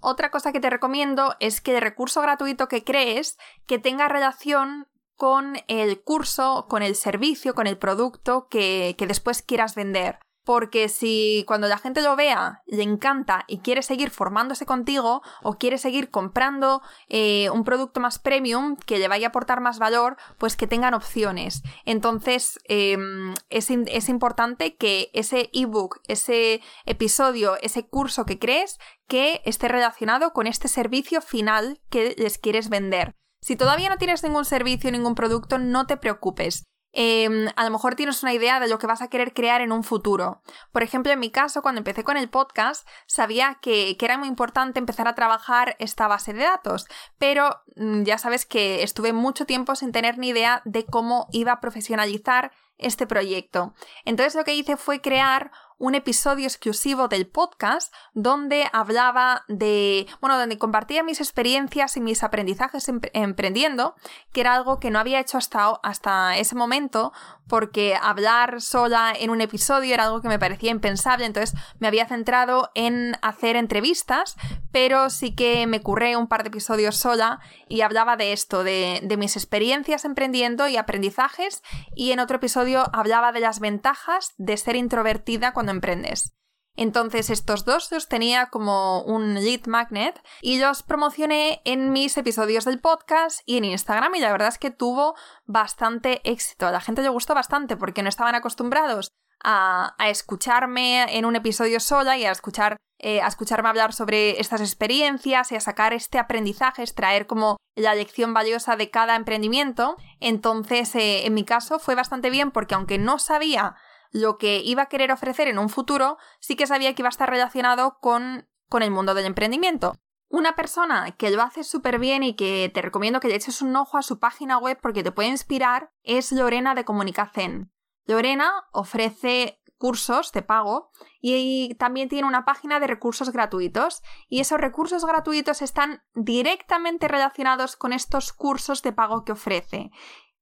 Otra 0.00 0.30
cosa 0.30 0.52
que 0.52 0.60
te 0.60 0.70
recomiendo 0.70 1.34
es 1.40 1.60
que 1.60 1.74
el 1.74 1.82
recurso 1.82 2.22
gratuito 2.22 2.68
que 2.68 2.84
crees 2.84 3.36
que 3.66 3.78
tenga 3.78 4.08
relación 4.08 4.88
con 5.20 5.58
el 5.68 6.00
curso, 6.00 6.64
con 6.66 6.82
el 6.82 6.96
servicio, 6.96 7.54
con 7.54 7.66
el 7.66 7.76
producto 7.76 8.48
que, 8.48 8.96
después 9.06 9.42
quieras 9.42 9.74
vender. 9.74 10.18
Porque 10.46 10.88
si 10.88 11.44
cuando 11.46 11.68
la 11.68 11.76
gente 11.76 12.00
lo 12.00 12.16
vea 12.16 12.62
le 12.66 12.82
encanta 12.82 13.44
y 13.46 13.58
quiere 13.58 13.82
seguir 13.82 14.08
formándose 14.08 14.64
contigo 14.64 15.20
o 15.42 15.58
quiere 15.58 15.76
seguir 15.76 16.10
comprando 16.10 16.80
eh, 17.10 17.50
un 17.50 17.64
producto 17.64 18.00
más 18.00 18.18
premium 18.18 18.76
que 18.76 18.98
le 18.98 19.08
vaya 19.08 19.26
a 19.26 19.28
aportar 19.28 19.60
más 19.60 19.78
valor, 19.78 20.16
pues 20.38 20.56
que 20.56 20.66
tengan 20.66 20.94
opciones. 20.94 21.62
Entonces 21.84 22.58
em, 22.64 23.34
es, 23.50 23.68
es 23.68 24.08
importante 24.08 24.76
que 24.76 25.10
ese 25.12 25.50
ebook, 25.52 26.00
ese 26.08 26.62
episodio, 26.86 27.58
ese 27.60 27.86
curso 27.86 28.24
que 28.24 28.38
crees, 28.38 28.78
que 29.06 29.42
esté 29.44 29.68
relacionado 29.68 30.32
con 30.32 30.46
este 30.46 30.66
servicio 30.68 31.20
final 31.20 31.82
que 31.90 32.14
les 32.16 32.38
quieres 32.38 32.70
vender. 32.70 33.20
Si 33.40 33.56
todavía 33.56 33.88
no 33.88 33.98
tienes 33.98 34.22
ningún 34.22 34.44
servicio, 34.44 34.90
ningún 34.90 35.14
producto, 35.14 35.58
no 35.58 35.86
te 35.86 35.96
preocupes. 35.96 36.64
Em, 36.92 37.48
a 37.54 37.64
lo 37.64 37.70
mejor 37.70 37.94
tienes 37.94 38.22
una 38.22 38.34
idea 38.34 38.58
de 38.58 38.66
lo 38.68 38.78
que 38.78 38.86
vas 38.86 39.00
a 39.00 39.08
querer 39.08 39.32
crear 39.32 39.60
en 39.60 39.70
un 39.70 39.84
futuro. 39.84 40.42
Por 40.72 40.82
ejemplo, 40.82 41.12
en 41.12 41.20
mi 41.20 41.30
caso, 41.30 41.62
cuando 41.62 41.78
empecé 41.78 42.02
con 42.02 42.16
el 42.16 42.28
podcast, 42.28 42.86
sabía 43.06 43.58
que, 43.62 43.96
era 44.00 44.18
muy 44.18 44.28
importante 44.28 44.80
empezar 44.80 45.06
a 45.06 45.14
trabajar 45.14 45.76
esta 45.78 46.08
base 46.08 46.32
de 46.32 46.42
datos, 46.42 46.86
pero 47.18 47.62
mm, 47.76 48.02
ya 48.02 48.18
sabes 48.18 48.44
que 48.44 48.82
estuve 48.82 49.12
mucho 49.12 49.46
tiempo 49.46 49.76
sin 49.76 49.92
tener 49.92 50.18
ni 50.18 50.28
idea 50.28 50.62
de 50.64 50.84
cómo 50.84 51.28
iba 51.30 51.52
a 51.52 51.60
profesionalizar 51.60 52.50
este 52.76 53.06
proyecto. 53.06 53.74
Entonces 54.04 54.34
lo 54.34 54.44
que 54.44 54.54
hice 54.54 54.76
fue 54.76 55.00
crear 55.00 55.52
un 55.80 55.94
episodio 55.94 56.44
exclusivo 56.44 57.08
del 57.08 57.26
podcast 57.26 57.92
donde 58.12 58.68
hablaba 58.72 59.44
de, 59.48 60.06
bueno, 60.20 60.38
donde 60.38 60.58
compartía 60.58 61.02
mis 61.02 61.20
experiencias 61.20 61.96
y 61.96 62.00
mis 62.02 62.22
aprendizajes 62.22 62.86
emprendiendo, 63.14 63.96
que 64.32 64.42
era 64.42 64.54
algo 64.54 64.78
que 64.78 64.90
no 64.90 64.98
había 64.98 65.20
hecho 65.20 65.38
hasta, 65.38 65.70
hasta 65.82 66.36
ese 66.36 66.54
momento 66.54 67.12
porque 67.48 67.96
hablar 68.00 68.60
sola 68.60 69.12
en 69.18 69.30
un 69.30 69.40
episodio 69.40 69.92
era 69.92 70.04
algo 70.04 70.20
que 70.20 70.28
me 70.28 70.38
parecía 70.38 70.70
impensable, 70.70 71.24
entonces 71.24 71.58
me 71.80 71.88
había 71.88 72.06
centrado 72.06 72.70
en 72.74 73.16
hacer 73.22 73.56
entrevistas, 73.56 74.36
pero 74.70 75.10
sí 75.10 75.34
que 75.34 75.66
me 75.66 75.80
curré 75.80 76.16
un 76.16 76.28
par 76.28 76.44
de 76.44 76.48
episodios 76.50 76.96
sola 76.96 77.40
y 77.68 77.80
hablaba 77.80 78.16
de 78.16 78.32
esto, 78.32 78.62
de, 78.62 79.00
de 79.02 79.16
mis 79.16 79.34
experiencias 79.34 80.04
emprendiendo 80.04 80.68
y 80.68 80.76
aprendizajes, 80.76 81.62
y 81.96 82.12
en 82.12 82.20
otro 82.20 82.36
episodio 82.36 82.84
hablaba 82.92 83.32
de 83.32 83.40
las 83.40 83.58
ventajas 83.58 84.32
de 84.36 84.56
ser 84.56 84.76
introvertida 84.76 85.52
cuando 85.52 85.69
emprendes. 85.70 86.34
Entonces 86.76 87.30
estos 87.30 87.64
dos 87.64 87.90
los 87.90 88.08
tenía 88.08 88.46
como 88.46 89.02
un 89.02 89.34
lead 89.34 89.66
magnet 89.66 90.18
y 90.40 90.58
los 90.58 90.82
promocioné 90.82 91.60
en 91.64 91.92
mis 91.92 92.16
episodios 92.16 92.64
del 92.64 92.80
podcast 92.80 93.40
y 93.44 93.58
en 93.58 93.64
Instagram 93.64 94.14
y 94.14 94.20
la 94.20 94.32
verdad 94.32 94.48
es 94.48 94.58
que 94.58 94.70
tuvo 94.70 95.14
bastante 95.44 96.20
éxito. 96.24 96.66
A 96.66 96.72
la 96.72 96.80
gente 96.80 97.02
le 97.02 97.08
gustó 97.08 97.34
bastante 97.34 97.76
porque 97.76 98.02
no 98.02 98.08
estaban 98.08 98.34
acostumbrados 98.34 99.10
a, 99.42 99.94
escucharme 100.08 101.16
en 101.16 101.24
un 101.24 101.36
episodio 101.36 101.80
sola 101.80 102.16
y 102.16 102.24
a 102.24 102.32
escuchar 102.32 102.76
eh, 103.02 103.22
a 103.22 103.28
escucharme 103.28 103.70
hablar 103.70 103.94
sobre 103.94 104.38
estas 104.40 104.60
experiencias 104.60 105.52
y 105.52 105.56
a 105.56 105.60
sacar 105.60 105.94
este 105.94 106.18
aprendizaje, 106.18 106.82
extraer 106.82 107.26
como 107.26 107.56
la 107.74 107.94
lección 107.94 108.34
valiosa 108.34 108.76
de 108.76 108.90
cada 108.90 109.16
emprendimiento. 109.16 109.96
Entonces, 110.20 110.94
eh, 110.94 111.24
en 111.24 111.32
mi 111.32 111.44
caso 111.44 111.78
fue 111.78 111.94
bastante 111.94 112.28
bien 112.28 112.50
porque 112.50 112.74
aunque 112.74 112.98
no 112.98 113.18
sabía 113.18 113.76
lo 114.10 114.38
que 114.38 114.58
iba 114.58 114.82
a 114.82 114.88
querer 114.88 115.12
ofrecer 115.12 115.48
en 115.48 115.58
un 115.58 115.68
futuro, 115.68 116.18
sí 116.40 116.56
que 116.56 116.66
sabía 116.66 116.94
que 116.94 117.02
iba 117.02 117.08
a 117.08 117.10
estar 117.10 117.30
relacionado 117.30 117.98
con, 118.00 118.48
con 118.68 118.82
el 118.82 118.90
mundo 118.90 119.14
del 119.14 119.26
emprendimiento. 119.26 119.96
Una 120.28 120.54
persona 120.54 121.10
que 121.16 121.30
lo 121.30 121.42
hace 121.42 121.64
súper 121.64 121.98
bien 121.98 122.22
y 122.22 122.34
que 122.34 122.70
te 122.72 122.82
recomiendo 122.82 123.18
que 123.18 123.28
le 123.28 123.34
eches 123.34 123.62
un 123.62 123.74
ojo 123.74 123.98
a 123.98 124.02
su 124.02 124.20
página 124.20 124.58
web 124.58 124.78
porque 124.80 125.02
te 125.02 125.10
puede 125.10 125.28
inspirar 125.28 125.92
es 126.02 126.30
Lorena 126.30 126.74
de 126.74 126.84
Comunicación. 126.84 127.72
Lorena 128.06 128.52
ofrece 128.72 129.60
cursos 129.76 130.30
de 130.32 130.42
pago 130.42 130.90
y 131.20 131.74
también 131.76 132.10
tiene 132.10 132.28
una 132.28 132.44
página 132.44 132.78
de 132.80 132.86
recursos 132.86 133.32
gratuitos 133.32 134.02
y 134.28 134.40
esos 134.40 134.60
recursos 134.60 135.06
gratuitos 135.06 135.62
están 135.62 136.02
directamente 136.14 137.08
relacionados 137.08 137.76
con 137.76 137.94
estos 137.94 138.32
cursos 138.32 138.82
de 138.82 138.92
pago 138.92 139.24
que 139.24 139.32
ofrece 139.32 139.90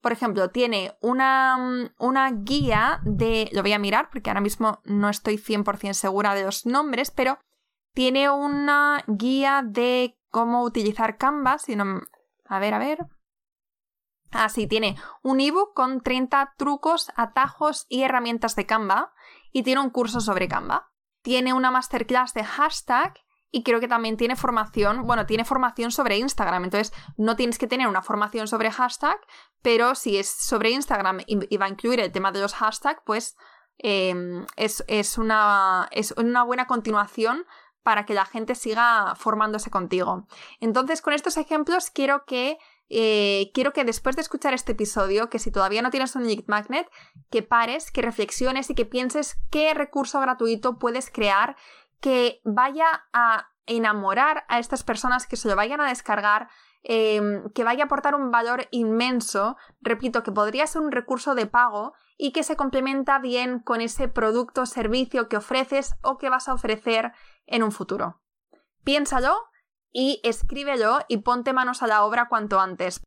por 0.01 0.13
ejemplo, 0.13 0.51
tiene 0.51 0.97
una, 1.01 1.57
mm, 1.59 1.91
una, 1.99 2.31
guía 2.31 3.01
de... 3.05 3.49
Lo 3.53 3.63
voy 3.63 3.73
a 3.73 3.79
mirar 3.79 4.09
porque 4.11 4.31
ahora 4.31 4.41
mismo 4.41 4.81
no 4.85 5.09
estoy 5.09 5.39
100% 5.39 5.93
segura 5.93 6.35
de 6.35 6.45
los 6.45 6.67
nombres, 6.67 7.11
pero 7.11 7.39
tiene 7.95 8.31
una 8.31 9.03
guía 9.07 9.63
de 9.65 10.19
cómo 10.31 10.63
utilizar 10.63 11.17
Canva. 11.17 11.59
Si 11.59 11.75
no, 11.75 12.03
a 12.45 12.59
ver, 12.59 12.75
a 12.75 12.79
ver. 12.79 13.07
Ah, 14.31 14.49
sí, 14.49 14.67
tiene 14.67 14.97
un 15.23 15.41
ebook 15.41 15.75
con 15.75 16.03
30 16.03 16.55
trucos, 16.57 17.11
atajos 17.17 17.87
y 17.89 18.03
herramientas 18.03 18.57
de 18.57 18.67
Canva 18.67 19.13
y 19.53 19.63
tiene 19.63 19.81
un 19.81 19.91
curso 19.91 20.21
sobre 20.21 20.49
Canva. 20.49 20.93
Tiene 21.23 21.53
una 21.53 21.71
masterclass 21.71 22.35
de 22.35 22.45
hashtag 22.45 23.15
y 23.51 23.63
creo 23.63 23.81
que 23.81 23.89
también 23.89 24.17
tiene 24.17 24.37
formación, 24.37 25.07
bueno, 25.07 25.27
tiene 25.27 25.45
formación 25.45 25.91
sobre 25.91 26.19
Instagram, 26.19 26.65
entonces 26.65 26.93
no 27.17 27.37
tienes 27.37 27.59
que 27.59 27.67
tener 27.67 27.89
una 27.89 28.03
formación 28.03 28.47
sobre 28.47 28.71
hashtag, 28.71 29.19
pero 29.63 29.95
si 29.95 30.19
es 30.19 30.29
sobre 30.29 30.71
Instagram 30.71 31.21
y, 31.27 31.57
va 31.57 31.67
a 31.67 31.71
incluir 31.71 32.01
el 32.01 32.13
tema 32.13 32.31
de 32.31 32.41
los 32.41 32.55
hashtags, 32.55 33.01
pues 33.05 33.37
em, 33.79 34.45
es, 34.57 35.19
una, 35.19 35.89
es 35.93 36.13
una 36.13 36.43
buena 36.43 36.67
continuación 36.67 37.47
para 37.83 38.05
que 38.05 38.15
la 38.15 38.27
gente 38.27 38.55
siga 38.55 39.15
formándose 39.17 39.71
contigo. 39.71 40.27
Entonces, 40.61 41.01
con 41.01 41.15
estos 41.15 41.39
ejemplos 41.39 41.91
quiero 41.91 42.25
que 42.27 42.59
eh, 42.91 43.51
quiero 43.53 43.73
que 43.73 43.85
después 43.85 44.17
de 44.17 44.23
escuchar 44.23 44.55
este 44.55 44.73
episodio, 44.73 45.29
que 45.29 45.39
si 45.39 45.51
todavía 45.51 45.83
no 45.83 45.91
tienes 45.91 46.15
un 46.17 46.27
Lead 46.27 46.45
Magnet, 46.47 46.89
que 47.31 47.43
pares, 47.43 47.91
que 47.91 48.03
reflexiones 48.03 48.71
y 48.71 48.75
que 48.75 48.87
pienses 48.87 49.39
qué 49.51 49.75
recurso 49.75 50.21
gratuito 50.21 50.79
puedes 50.79 51.11
crear 51.11 51.57
que 52.01 52.41
vaya 52.45 53.07
a 53.13 53.49
enamorar 53.67 54.45
a 54.49 54.59
estas 54.59 54.83
personas, 54.83 55.27
que 55.27 55.37
se 55.37 55.49
lo 55.49 55.57
vayan 55.57 55.81
a 55.81 55.89
descargar, 55.89 56.49
em, 56.83 57.51
que 57.55 57.65
vaya 57.65 57.85
a 57.85 57.87
aportar 57.87 58.15
un 58.15 58.31
valor 58.31 58.67
inmenso, 58.71 59.57
repito, 59.81 60.23
que 60.23 60.33
podría 60.33 60.67
ser 60.67 60.83
un 60.83 60.93
recurso 60.93 61.35
de 61.35 61.47
pago 61.47 61.93
y 62.17 62.33
que 62.33 62.43
se 62.43 62.57
complementa 62.57 63.19
bien 63.19 63.61
con 63.61 63.81
ese 63.81 64.09
producto 64.09 64.63
o 64.63 64.67
servicio 64.67 65.29
que 65.29 65.37
ofreces 65.37 65.95
o 66.03 66.19
que 66.19 66.31
vas 66.31 66.49
a 66.49 66.55
ofrecer 66.55 67.13
en 67.47 67.63
un 67.63 67.73
futuro. 67.73 68.21
Piénsalo 68.85 69.37
y 69.93 70.21
escríbelo 70.25 71.01
y 71.09 71.19
ponte 71.19 71.53
manos 71.53 71.83
a 71.83 71.87
la 71.87 72.05
obra 72.05 72.29
cuanto 72.29 72.61
antes. 72.61 73.01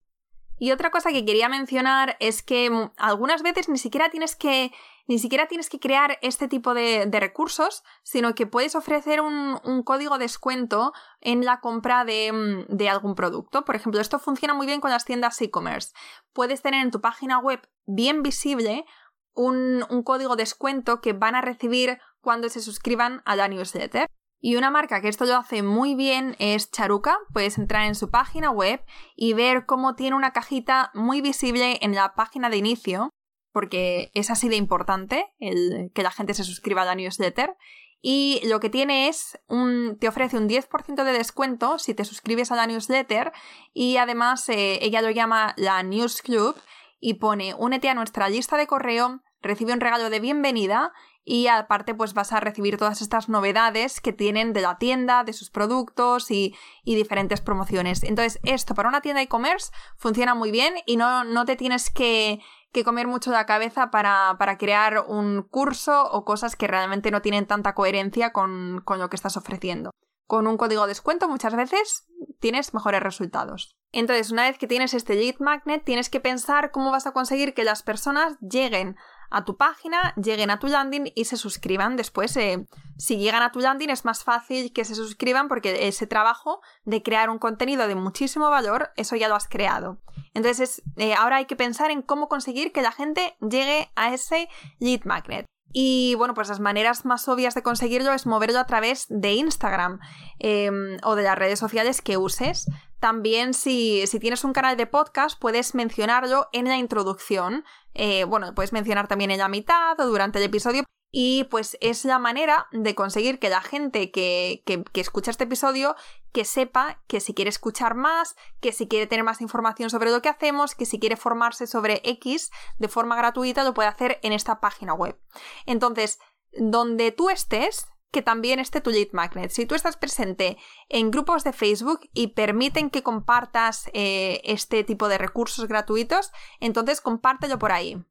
Y 0.57 0.71
otra 0.71 0.91
cosa 0.91 1.11
que 1.11 1.25
quería 1.25 1.49
mencionar 1.49 2.17
es 2.19 2.43
que 2.43 2.69
mm, 2.69 2.91
algunas 2.97 3.41
veces 3.41 3.67
ni 3.67 3.79
siquiera 3.79 4.11
tienes 4.11 4.35
que 4.35 4.71
ni 5.07 5.19
siquiera 5.19 5.47
tienes 5.47 5.69
que 5.69 5.79
crear 5.79 6.17
este 6.21 6.47
tipo 6.47 6.73
de, 6.73 7.07
recursos, 7.11 7.83
sino 8.03 8.33
que 8.35 8.47
puedes 8.47 8.75
ofrecer 8.75 9.21
un, 9.21 9.59
código 9.83 10.17
descuento 10.17 10.93
en 11.19 11.45
la 11.45 11.59
compra 11.59 12.03
mm, 12.03 12.67
de, 12.69 12.89
algún 12.89 13.15
producto. 13.15 13.65
Por 13.65 13.75
ejemplo, 13.75 13.99
esto 13.99 14.19
funciona 14.19 14.53
muy 14.53 14.65
bien 14.65 14.81
con 14.81 14.91
las 14.91 15.05
tiendas 15.05 15.41
e-commerce. 15.41 15.91
Puedes 16.33 16.61
tener 16.61 16.83
en 16.83 16.91
tu 16.91 17.01
página 17.01 17.39
web 17.39 17.61
bien 17.85 18.23
visible 18.23 18.85
un, 19.33 19.85
un 19.89 20.03
código 20.03 20.35
descuento 20.35 21.01
que 21.01 21.13
van 21.13 21.35
a 21.35 21.41
recibir 21.41 21.99
cuando 22.21 22.49
se 22.49 22.61
suscriban 22.61 23.21
a 23.25 23.35
la 23.35 23.47
newsletter. 23.47 24.07
Y 24.43 24.55
una 24.55 24.71
marca 24.71 25.01
que 25.01 25.07
esto 25.07 25.25
lo 25.25 25.35
hace 25.35 25.61
muy 25.61 25.93
bien 25.93 26.35
es 26.39 26.71
Charuca. 26.71 27.19
Puedes 27.31 27.59
entrar 27.59 27.85
en 27.85 27.93
su 27.93 28.09
página 28.09 28.49
web 28.49 28.83
y 29.15 29.33
ver 29.33 29.67
cómo 29.67 29.95
tiene 29.95 30.15
una 30.15 30.33
cajita 30.33 30.89
muy 30.95 31.21
visible 31.21 31.77
en 31.81 31.93
la 31.93 32.15
página 32.15 32.49
de 32.49 32.57
inicio 32.57 33.11
porque 33.51 34.11
es 34.13 34.29
así 34.29 34.49
de 34.49 34.55
importante 34.55 35.27
el 35.39 35.91
que 35.93 36.03
la 36.03 36.11
gente 36.11 36.33
se 36.33 36.43
suscriba 36.43 36.83
a 36.83 36.85
la 36.85 36.95
newsletter. 36.95 37.55
Y 38.01 38.41
lo 38.45 38.59
que 38.59 38.69
tiene 38.69 39.07
es 39.09 39.39
un, 39.47 39.97
te 39.99 40.07
ofrece 40.07 40.37
un 40.37 40.49
10% 40.49 41.03
de 41.03 41.13
descuento 41.13 41.77
si 41.77 41.93
te 41.93 42.03
suscribes 42.03 42.51
a 42.51 42.55
la 42.55 42.65
newsletter 42.65 43.31
y 43.73 43.97
además 43.97 44.49
eh, 44.49 44.79
ella 44.81 45.03
lo 45.03 45.11
llama 45.11 45.53
la 45.55 45.83
News 45.83 46.23
Club 46.23 46.55
y 46.99 47.15
pone 47.15 47.53
únete 47.53 47.89
a 47.89 47.93
nuestra 47.93 48.27
lista 48.27 48.57
de 48.57 48.65
correo, 48.65 49.21
recibe 49.41 49.73
un 49.73 49.81
regalo 49.81 50.09
de 50.09 50.19
bienvenida 50.19 50.93
y 51.23 51.47
aparte 51.47 51.93
pues 51.93 52.15
vas 52.15 52.33
a 52.33 52.39
recibir 52.39 52.77
todas 52.77 53.01
estas 53.01 53.29
novedades 53.29 54.01
que 54.01 54.13
tienen 54.13 54.53
de 54.53 54.61
la 54.61 54.79
tienda, 54.79 55.23
de 55.23 55.33
sus 55.33 55.51
productos 55.51 56.31
y, 56.31 56.55
y 56.83 56.95
diferentes 56.95 57.41
promociones. 57.41 58.01
Entonces 58.01 58.39
esto 58.43 58.73
para 58.73 58.89
una 58.89 59.01
tienda 59.01 59.21
e-commerce 59.21 59.71
funciona 59.97 60.33
muy 60.33 60.49
bien 60.49 60.73
y 60.87 60.97
no, 60.97 61.23
no 61.23 61.45
te 61.45 61.55
tienes 61.55 61.91
que 61.91 62.39
que 62.71 62.83
comer 62.83 63.07
mucho 63.07 63.31
la 63.31 63.45
cabeza 63.45 63.91
para, 63.91 64.37
crear 64.57 65.05
un 65.07 65.43
curso 65.43 66.09
o 66.11 66.25
cosas 66.25 66.55
que 66.55 66.67
realmente 66.67 67.11
no 67.11 67.21
tienen 67.21 67.45
tanta 67.45 67.73
coherencia 67.73 68.31
con, 68.31 68.81
con 68.85 68.99
lo 68.99 69.09
que 69.09 69.15
estás 69.15 69.37
ofreciendo. 69.37 69.91
Con 70.25 70.47
un 70.47 70.57
código 70.57 70.83
de 70.83 70.89
descuento 70.89 71.27
muchas 71.27 71.55
veces 71.55 72.07
tienes 72.39 72.73
mejores 72.73 73.03
resultados. 73.03 73.75
Entonces, 73.91 74.31
una 74.31 74.43
vez 74.43 74.57
que 74.57 74.67
tienes 74.67 74.93
este 74.93 75.15
lead 75.15 75.35
magnet, 75.39 75.83
tienes 75.83 76.09
que 76.09 76.21
pensar 76.21 76.71
cómo 76.71 76.91
vas 76.91 77.05
a 77.05 77.11
conseguir 77.11 77.53
que 77.53 77.65
las 77.65 77.83
personas 77.83 78.37
lleguen 78.39 78.95
a 79.31 79.45
tu 79.45 79.57
página, 79.57 80.13
lleguen 80.21 80.51
a 80.51 80.59
tu 80.59 80.67
landing 80.67 81.11
y 81.15 81.25
se 81.25 81.37
suscriban. 81.37 81.95
Después, 81.95 82.35
eh, 82.37 82.67
si 82.97 83.17
llegan 83.17 83.41
a 83.41 83.51
tu 83.51 83.59
landing, 83.59 83.89
es 83.89 84.05
más 84.05 84.23
fácil 84.23 84.73
que 84.73 84.85
se 84.85 84.93
suscriban 84.93 85.47
porque 85.47 85.87
ese 85.87 86.05
trabajo 86.05 86.61
de 86.83 87.01
crear 87.01 87.29
un 87.29 87.39
contenido 87.39 87.87
de 87.87 87.95
muchísimo 87.95 88.49
valor, 88.49 88.91
eso 88.97 89.15
ya 89.15 89.29
lo 89.29 89.35
has 89.35 89.47
creado. 89.47 90.01
Entonces, 90.33 90.83
eh, 90.97 91.13
ahora 91.13 91.37
hay 91.37 91.45
que 91.45 91.55
pensar 91.55 91.91
en 91.91 92.01
cómo 92.01 92.27
conseguir 92.27 92.71
que 92.71 92.81
la 92.81 92.91
gente 92.91 93.35
llegue 93.41 93.89
a 93.95 94.13
ese 94.13 94.49
lead 94.79 95.01
magnet. 95.05 95.45
Y 95.73 96.15
bueno, 96.15 96.33
pues 96.33 96.49
las 96.49 96.59
maneras 96.59 97.05
más 97.05 97.27
obvias 97.27 97.55
de 97.55 97.63
conseguirlo 97.63 98.13
es 98.13 98.25
moverlo 98.25 98.59
a 98.59 98.67
través 98.67 99.05
de 99.09 99.33
Instagram 99.33 99.99
em, 100.39 100.97
o 101.03 101.15
de 101.15 101.23
las 101.23 101.37
redes 101.37 101.59
sociales 101.59 102.01
que 102.01 102.17
uses. 102.17 102.67
También 103.01 103.55
si, 103.55 104.05
si, 104.05 104.19
tienes 104.19 104.43
un 104.43 104.53
canal 104.53 104.77
de 104.77 104.85
podcast 104.85 105.39
puedes 105.39 105.73
mencionarlo 105.73 106.49
en 106.53 106.65
la 106.67 106.77
introducción. 106.77 107.65
Eh, 107.95 108.25
bueno, 108.25 108.53
puedes 108.53 108.73
mencionar 108.73 109.07
también 109.07 109.31
en 109.31 109.39
la 109.39 109.47
mitad 109.47 109.99
o 109.99 110.05
durante 110.05 110.37
el 110.37 110.45
episodio. 110.45 110.83
Y 111.11 111.45
pues 111.45 111.79
es 111.81 112.05
la 112.05 112.19
manera 112.19 112.67
de 112.71 112.93
conseguir 112.93 113.39
que 113.39 113.49
la 113.49 113.61
gente 113.61 114.11
que, 114.11 114.61
que, 114.67 114.83
que, 114.83 115.01
escucha 115.01 115.31
este 115.31 115.45
episodio 115.45 115.95
que 116.31 116.45
sepa 116.45 117.01
que 117.07 117.19
si 117.21 117.33
quiere 117.33 117.49
escuchar 117.49 117.95
más, 117.95 118.35
que 118.59 118.71
si 118.71 118.87
quiere 118.87 119.07
tener 119.07 119.25
más 119.25 119.41
información 119.41 119.89
sobre 119.89 120.11
lo 120.11 120.21
que 120.21 120.29
hacemos, 120.29 120.75
que 120.75 120.85
si 120.85 120.99
quiere 120.99 121.17
formarse 121.17 121.65
sobre 121.65 122.01
X 122.05 122.51
de 122.77 122.87
forma 122.87 123.15
gratuita, 123.15 123.63
lo 123.63 123.73
puede 123.73 123.89
hacer 123.89 124.19
en 124.21 124.31
esta 124.31 124.61
página 124.61 124.93
web. 124.93 125.19
Entonces, 125.65 126.19
donde 126.53 127.11
tú 127.11 127.31
estés, 127.31 127.87
que 128.11 128.21
también 128.21 128.59
esté 128.59 128.81
tu 128.81 128.89
lead 128.89 129.09
magnet. 129.13 129.51
Si 129.51 129.65
tú 129.65 129.75
estás 129.75 129.97
presente 129.97 130.57
en 130.89 131.11
grupos 131.11 131.43
de 131.43 131.53
Facebook 131.53 132.01
y 132.13 132.27
permiten 132.27 132.89
que 132.89 133.03
compartas 133.03 133.89
eh, 133.93 134.41
este 134.43 134.83
tipo 134.83 135.07
de 135.07 135.17
recursos 135.17 135.67
gratuitos, 135.67 136.31
entonces 136.59 137.01
compártelo 137.01 137.57
por 137.57 137.71
ahí. 137.71 138.03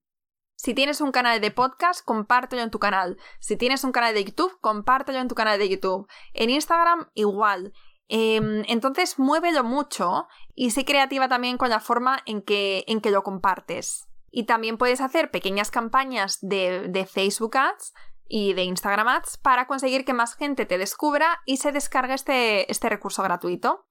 Si 0.56 0.74
tienes 0.74 1.00
un 1.00 1.12
canal 1.12 1.40
de 1.40 1.50
podcast, 1.50 2.04
compártelo 2.04 2.62
en 2.62 2.70
tu 2.70 2.78
canal. 2.78 3.16
Si 3.38 3.56
tienes 3.56 3.84
un 3.84 3.92
canal 3.92 4.12
de 4.12 4.24
YouTube, 4.24 4.58
compártelo 4.60 5.18
en 5.18 5.28
tu 5.28 5.34
canal 5.34 5.58
de 5.58 5.68
YouTube. 5.68 6.06
En 6.34 6.50
Instagram, 6.50 7.08
igual. 7.14 7.72
Em, 8.08 8.64
entonces, 8.68 9.18
muévelo 9.18 9.64
mucho 9.64 10.26
y 10.54 10.72
sé 10.72 10.84
creativa 10.84 11.28
también 11.28 11.56
con 11.56 11.70
la 11.70 11.80
forma 11.80 12.20
en 12.26 12.42
que, 12.42 12.84
en 12.88 13.00
que 13.00 13.10
lo 13.10 13.22
compartes. 13.22 14.08
Y 14.30 14.44
también 14.44 14.76
puedes 14.76 15.00
hacer 15.00 15.30
pequeñas 15.30 15.70
campañas 15.70 16.38
de, 16.42 16.88
de 16.88 17.06
Facebook 17.06 17.56
Ads 17.56 17.94
y 18.30 18.54
de 18.54 18.62
Instagram 18.62 19.08
Ads 19.08 19.38
para 19.38 19.66
conseguir 19.66 20.04
que 20.04 20.14
más 20.14 20.36
gente 20.36 20.64
te 20.64 20.78
descubra 20.78 21.40
y 21.44 21.58
se 21.58 21.72
descargue 21.72 22.14
este, 22.14 22.70
este 22.70 22.88
recurso 22.88 23.22
gratuito. 23.22 23.86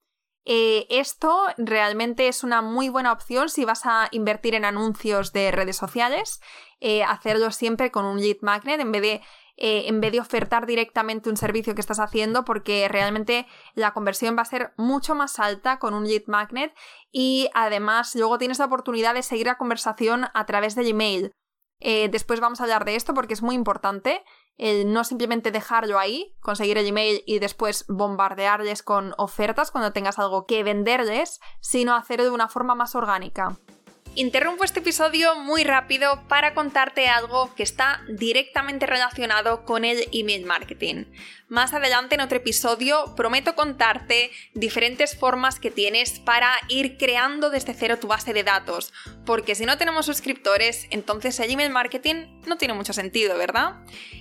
Eh, 0.46 0.86
esto 0.88 1.46
realmente 1.58 2.26
es 2.26 2.42
una 2.42 2.62
muy 2.62 2.88
buena 2.88 3.12
opción 3.12 3.50
si 3.50 3.66
vas 3.66 3.84
a 3.84 4.08
invertir 4.10 4.54
en 4.54 4.64
anuncios 4.64 5.32
de 5.32 5.50
redes 5.50 5.76
sociales, 5.76 6.40
eh, 6.80 7.04
hacerlo 7.04 7.50
siempre 7.50 7.90
con 7.90 8.06
un 8.06 8.18
lead 8.18 8.38
magnet 8.40 8.80
en 8.80 8.90
vez 8.90 9.02
de 9.02 9.20
eh, 9.62 9.88
en 9.88 10.00
vez 10.00 10.12
de 10.12 10.20
ofertar 10.20 10.64
directamente 10.64 11.28
un 11.28 11.36
servicio 11.36 11.74
que 11.74 11.82
estás 11.82 12.00
haciendo, 12.00 12.46
porque 12.46 12.88
realmente 12.88 13.46
la 13.74 13.92
conversión 13.92 14.34
va 14.34 14.40
a 14.40 14.46
ser 14.46 14.72
mucho 14.78 15.14
más 15.14 15.38
alta 15.38 15.78
con 15.78 15.92
un 15.92 16.06
lead 16.06 16.22
magnet 16.28 16.74
y 17.12 17.50
además 17.52 18.14
luego 18.14 18.38
tienes 18.38 18.58
la 18.58 18.64
oportunidad 18.64 19.12
de 19.12 19.22
seguir 19.22 19.46
la 19.46 19.58
conversación 19.58 20.28
a 20.32 20.46
través 20.46 20.74
del 20.76 20.86
email. 20.86 21.32
Después 21.80 22.40
vamos 22.40 22.60
a 22.60 22.64
hablar 22.64 22.84
de 22.84 22.96
esto 22.96 23.14
porque 23.14 23.34
es 23.34 23.42
muy 23.42 23.54
importante 23.54 24.22
el 24.60 24.92
no 24.92 25.04
simplemente 25.04 25.50
dejarlo 25.50 25.98
ahí, 25.98 26.36
conseguir 26.40 26.76
el 26.76 26.86
email 26.86 27.22
y 27.26 27.38
después 27.38 27.86
bombardearles 27.88 28.82
con 28.82 29.14
ofertas 29.16 29.70
cuando 29.70 29.92
tengas 29.92 30.18
algo 30.18 30.44
que 30.44 30.62
venderles, 30.62 31.40
sino 31.60 31.94
hacerlo 31.94 32.24
de 32.24 32.30
una 32.30 32.48
forma 32.48 32.74
más 32.74 32.94
orgánica. 32.94 33.56
Interrumpo 34.16 34.64
este 34.64 34.80
episodio 34.80 35.36
muy 35.36 35.62
rápido 35.62 36.24
para 36.26 36.52
contarte 36.52 37.06
algo 37.06 37.54
que 37.54 37.62
está 37.62 38.02
directamente 38.08 38.84
relacionado 38.84 39.64
con 39.64 39.84
el 39.84 40.08
email 40.12 40.44
marketing. 40.44 41.04
Más 41.48 41.72
adelante 41.74 42.16
en 42.16 42.20
otro 42.20 42.38
episodio 42.38 43.14
prometo 43.16 43.54
contarte 43.54 44.32
diferentes 44.52 45.16
formas 45.16 45.60
que 45.60 45.70
tienes 45.70 46.18
para 46.18 46.50
ir 46.68 46.98
creando 46.98 47.50
desde 47.50 47.72
cero 47.72 47.98
tu 48.00 48.08
base 48.08 48.32
de 48.32 48.42
datos, 48.42 48.92
porque 49.24 49.54
si 49.54 49.64
no 49.64 49.78
tenemos 49.78 50.06
suscriptores, 50.06 50.88
entonces 50.90 51.38
el 51.38 51.52
email 51.52 51.70
marketing 51.70 52.42
no 52.46 52.58
tiene 52.58 52.74
mucho 52.74 52.92
sentido, 52.92 53.38
¿verdad? 53.38 53.76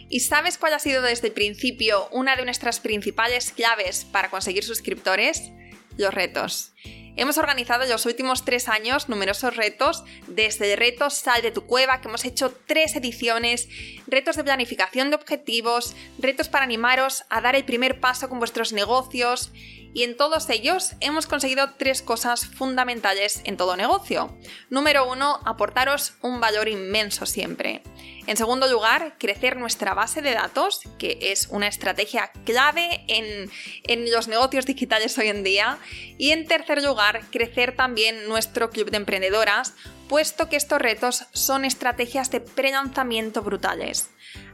¿Y 0.08 0.20
sabes 0.20 0.60
cuál 0.60 0.74
ha 0.74 0.80
sido 0.80 1.02
desde 1.02 1.28
el 1.28 1.34
principio 1.34 2.08
una 2.12 2.36
de 2.36 2.46
nuestras 2.46 2.80
principales 2.80 3.52
claves 3.54 4.06
para 4.06 4.30
conseguir 4.30 4.64
suscriptores? 4.64 5.52
Los 5.98 6.14
retos. 6.14 6.74
Hemos 7.20 7.38
organizado 7.38 7.84
en 7.84 7.90
los 7.90 8.06
últimos 8.06 8.46
tres 8.46 8.70
años 8.70 9.10
numerosos 9.10 9.58
retos, 9.58 10.06
desde 10.28 10.78
retos 10.78 11.16
Sal 11.16 11.42
de 11.42 11.52
tu 11.52 11.66
cueva, 11.66 12.00
que 12.00 12.08
hemos 12.08 12.24
hecho 12.24 12.54
tres 12.66 12.96
ediciones, 12.96 13.68
retos 14.08 14.38
de 14.38 14.46
planificación 14.46 15.10
de 15.10 15.18
objetivos, 15.18 15.98
retos 16.18 16.48
para 16.48 16.64
animaros 16.64 17.26
a 17.30 17.42
dar 17.42 17.58
el 17.58 17.66
primer 17.66 18.00
paso 18.00 18.30
con 18.30 18.40
vuestros 18.40 18.72
negocios, 18.72 19.52
y 19.94 20.04
en 20.04 20.16
todos 20.18 20.50
ellos 20.50 20.94
hemos 21.00 21.28
conseguido 21.28 21.72
tres 21.78 22.02
cosas 22.02 22.46
fundamentales 22.46 23.42
en 23.46 23.58
todo 23.58 23.76
negocio. 23.76 24.38
Número 24.70 25.10
uno, 25.10 25.40
aportaros 25.46 26.14
un 26.22 26.40
valor 26.40 26.68
inmenso 26.68 27.26
siempre. 27.26 27.82
En 28.28 28.38
segundo 28.38 28.68
lugar, 28.68 29.16
crecer 29.18 29.58
nuestra 29.58 29.96
base 29.96 30.22
de 30.22 30.34
datos, 30.34 30.82
que 31.00 31.18
es 31.20 31.48
una 31.50 31.68
estrategia 31.68 32.32
clave 32.46 33.04
en, 33.08 33.50
en, 33.84 34.12
los 34.12 34.28
negocios 34.28 34.68
digitales 34.68 35.18
hoy 35.18 35.30
en 35.30 35.44
día. 35.44 35.80
Y 36.20 36.32
en 36.32 36.46
tercer 36.46 36.84
lugar, 36.84 37.22
crecer 37.32 37.76
también 37.76 38.28
nuestro 38.28 38.70
club 38.70 38.92
de 38.92 38.98
emprendedoras, 38.98 39.74
puesto 40.10 40.50
que 40.50 40.58
estos 40.58 40.82
retos 40.82 41.28
son 41.32 41.64
estrategias 41.64 42.30
de 42.32 42.42
pre-lanzamiento 42.42 43.42
brutales. 43.42 44.10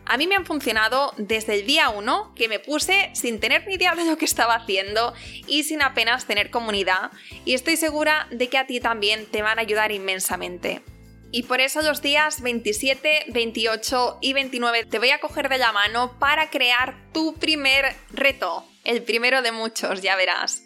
A 0.05 0.17
mí 0.17 0.27
me 0.27 0.35
han 0.35 0.45
funcionado 0.45 1.13
desde 1.17 1.55
el 1.55 1.65
día 1.65 1.89
1 1.89 2.33
que 2.35 2.47
me 2.47 2.59
puse 2.59 3.09
sin 3.13 3.39
tener 3.39 3.65
ni 3.65 3.73
idea 3.73 3.95
de 3.95 4.05
lo 4.05 4.17
que 4.17 4.25
estaba 4.25 4.53
haciendo 4.53 5.15
y 5.47 5.63
sin 5.63 5.81
apenas 5.81 6.27
tener 6.27 6.51
comunidad 6.51 7.11
y 7.43 7.55
estoy 7.55 7.77
segura 7.77 8.27
de 8.29 8.49
que 8.49 8.59
a 8.59 8.67
ti 8.67 8.79
también 8.79 9.25
te 9.25 9.41
van 9.41 9.57
a 9.57 9.63
ayudar 9.63 9.91
inmensamente. 9.91 10.83
Y 11.31 11.43
por 11.43 11.59
eso 11.59 11.81
los 11.81 12.01
días 12.01 12.41
27, 12.41 13.25
28 13.29 14.19
y 14.21 14.33
29 14.33 14.85
te 14.85 14.99
voy 14.99 15.09
a 15.09 15.19
coger 15.19 15.49
de 15.49 15.57
la 15.57 15.71
mano 15.71 16.17
para 16.19 16.49
crear 16.49 16.95
tu 17.11 17.33
primer 17.35 17.95
reto, 18.11 18.63
el 18.83 19.01
primero 19.01 19.41
de 19.41 19.51
muchos, 19.51 20.01
ya 20.01 20.15
verás. 20.15 20.63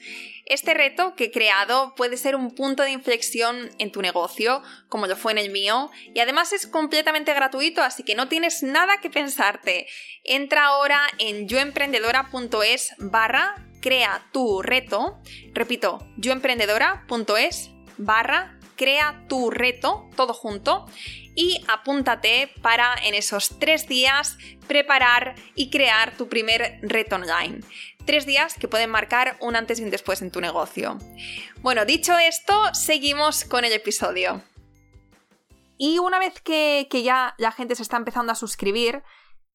Este 0.50 0.74
reto 0.74 1.14
que 1.16 1.26
he 1.26 1.32
creado 1.32 1.94
puede 1.94 2.18
ser 2.18 2.36
un 2.36 2.50
punto 2.56 2.82
de 2.82 2.90
inflexión 2.90 3.70
en 3.78 3.92
tu 3.92 4.02
negocio, 4.02 4.64
como 4.90 5.06
lo 5.06 5.16
fue 5.16 5.32
en 5.32 5.38
el 5.38 5.52
mío, 5.52 5.92
y 6.16 6.22
además 6.22 6.54
es 6.54 6.66
completamente 6.66 7.36
gratuito, 7.36 7.84
así 7.84 8.02
que 8.02 8.16
no 8.16 8.28
tienes 8.30 8.64
nada 8.64 9.00
que 9.00 9.12
pensarte. 9.12 9.86
Entra 10.24 10.66
ahora 10.66 11.02
en 11.20 11.48
yoemprendedora.es 11.48 12.96
barra 12.98 13.64
crea 13.80 14.28
tu 14.34 14.64
reto. 14.64 15.20
Repito, 15.54 16.00
yoemprendedora.es 16.18 17.70
barra 18.00 18.58
crea 18.76 19.26
tu 19.30 19.52
reto, 19.52 20.10
todo 20.16 20.34
junto, 20.34 20.88
y 21.36 21.64
apúntate 21.68 22.52
para 22.64 22.96
en 23.04 23.14
esos 23.14 23.60
tres 23.60 23.88
días 23.88 24.38
preparar 24.68 25.36
y 25.54 25.70
crear 25.70 26.18
tu 26.18 26.28
primer 26.28 26.80
reto 26.82 27.18
online 27.18 27.60
tres 28.10 28.26
días 28.26 28.56
que 28.56 28.68
pueden 28.68 28.90
marcar 28.90 29.38
un 29.40 29.56
antes 29.56 29.80
y 29.80 29.84
un 29.84 29.92
después 29.92 30.24
en 30.24 30.32
tu 30.32 30.42
negocio. 30.42 30.98
Bueno, 31.62 31.86
dicho 31.86 32.18
esto, 32.18 32.56
seguimos 32.74 33.46
con 33.46 33.66
el 33.66 33.72
episodio. 33.72 34.42
Y 35.78 36.00
una 36.00 36.18
vez 36.18 36.42
que, 36.42 36.88
ya 37.04 37.36
la 37.38 37.52
gente 37.52 37.76
se 37.76 37.84
está 37.84 37.98
empezando 37.98 38.32
a 38.32 38.36
suscribir, 38.36 39.04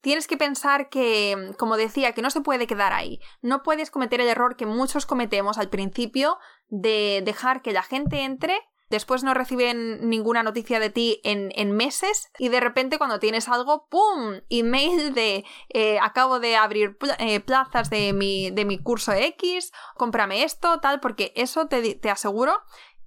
tienes 0.02 0.28
que 0.28 0.36
pensar 0.36 0.88
que, 0.88 1.52
como 1.58 1.76
decía, 1.76 2.12
que 2.12 2.22
no 2.22 2.30
se 2.30 2.42
puede 2.42 2.68
quedar 2.68 2.92
ahí. 2.92 3.18
No 3.42 3.64
puedes 3.64 3.90
cometer 3.90 4.20
el 4.20 4.28
error 4.28 4.54
que 4.54 4.66
muchos 4.66 5.04
cometemos 5.04 5.58
al 5.58 5.68
principio 5.68 6.38
de 6.68 7.22
dejar 7.24 7.60
que 7.60 7.72
la 7.72 7.82
gente 7.82 8.20
entre 8.20 8.56
después 8.94 9.22
no 9.22 9.34
reciben 9.34 10.08
ninguna 10.08 10.42
noticia 10.42 10.80
de 10.80 10.90
ti 10.90 11.20
en, 11.24 11.72
meses 11.72 12.30
y 12.38 12.48
de 12.48 12.60
repente 12.60 12.98
cuando 12.98 13.18
tienes 13.18 13.48
algo, 13.48 13.86
¡pum! 13.88 14.40
Email 14.48 15.12
de 15.12 15.44
eh, 15.68 15.98
acabo 16.00 16.40
de 16.40 16.56
abrir 16.56 16.96
eh, 17.18 17.40
plazas 17.40 17.90
de 17.90 18.12
mi, 18.12 18.50
de 18.50 18.64
mi 18.64 18.78
curso 18.78 19.12
X, 19.12 19.72
cómprame 19.96 20.44
esto, 20.44 20.78
tal, 20.80 21.00
porque 21.00 21.32
eso 21.34 21.66
te, 21.66 21.94
te 21.96 22.10
aseguro 22.10 22.62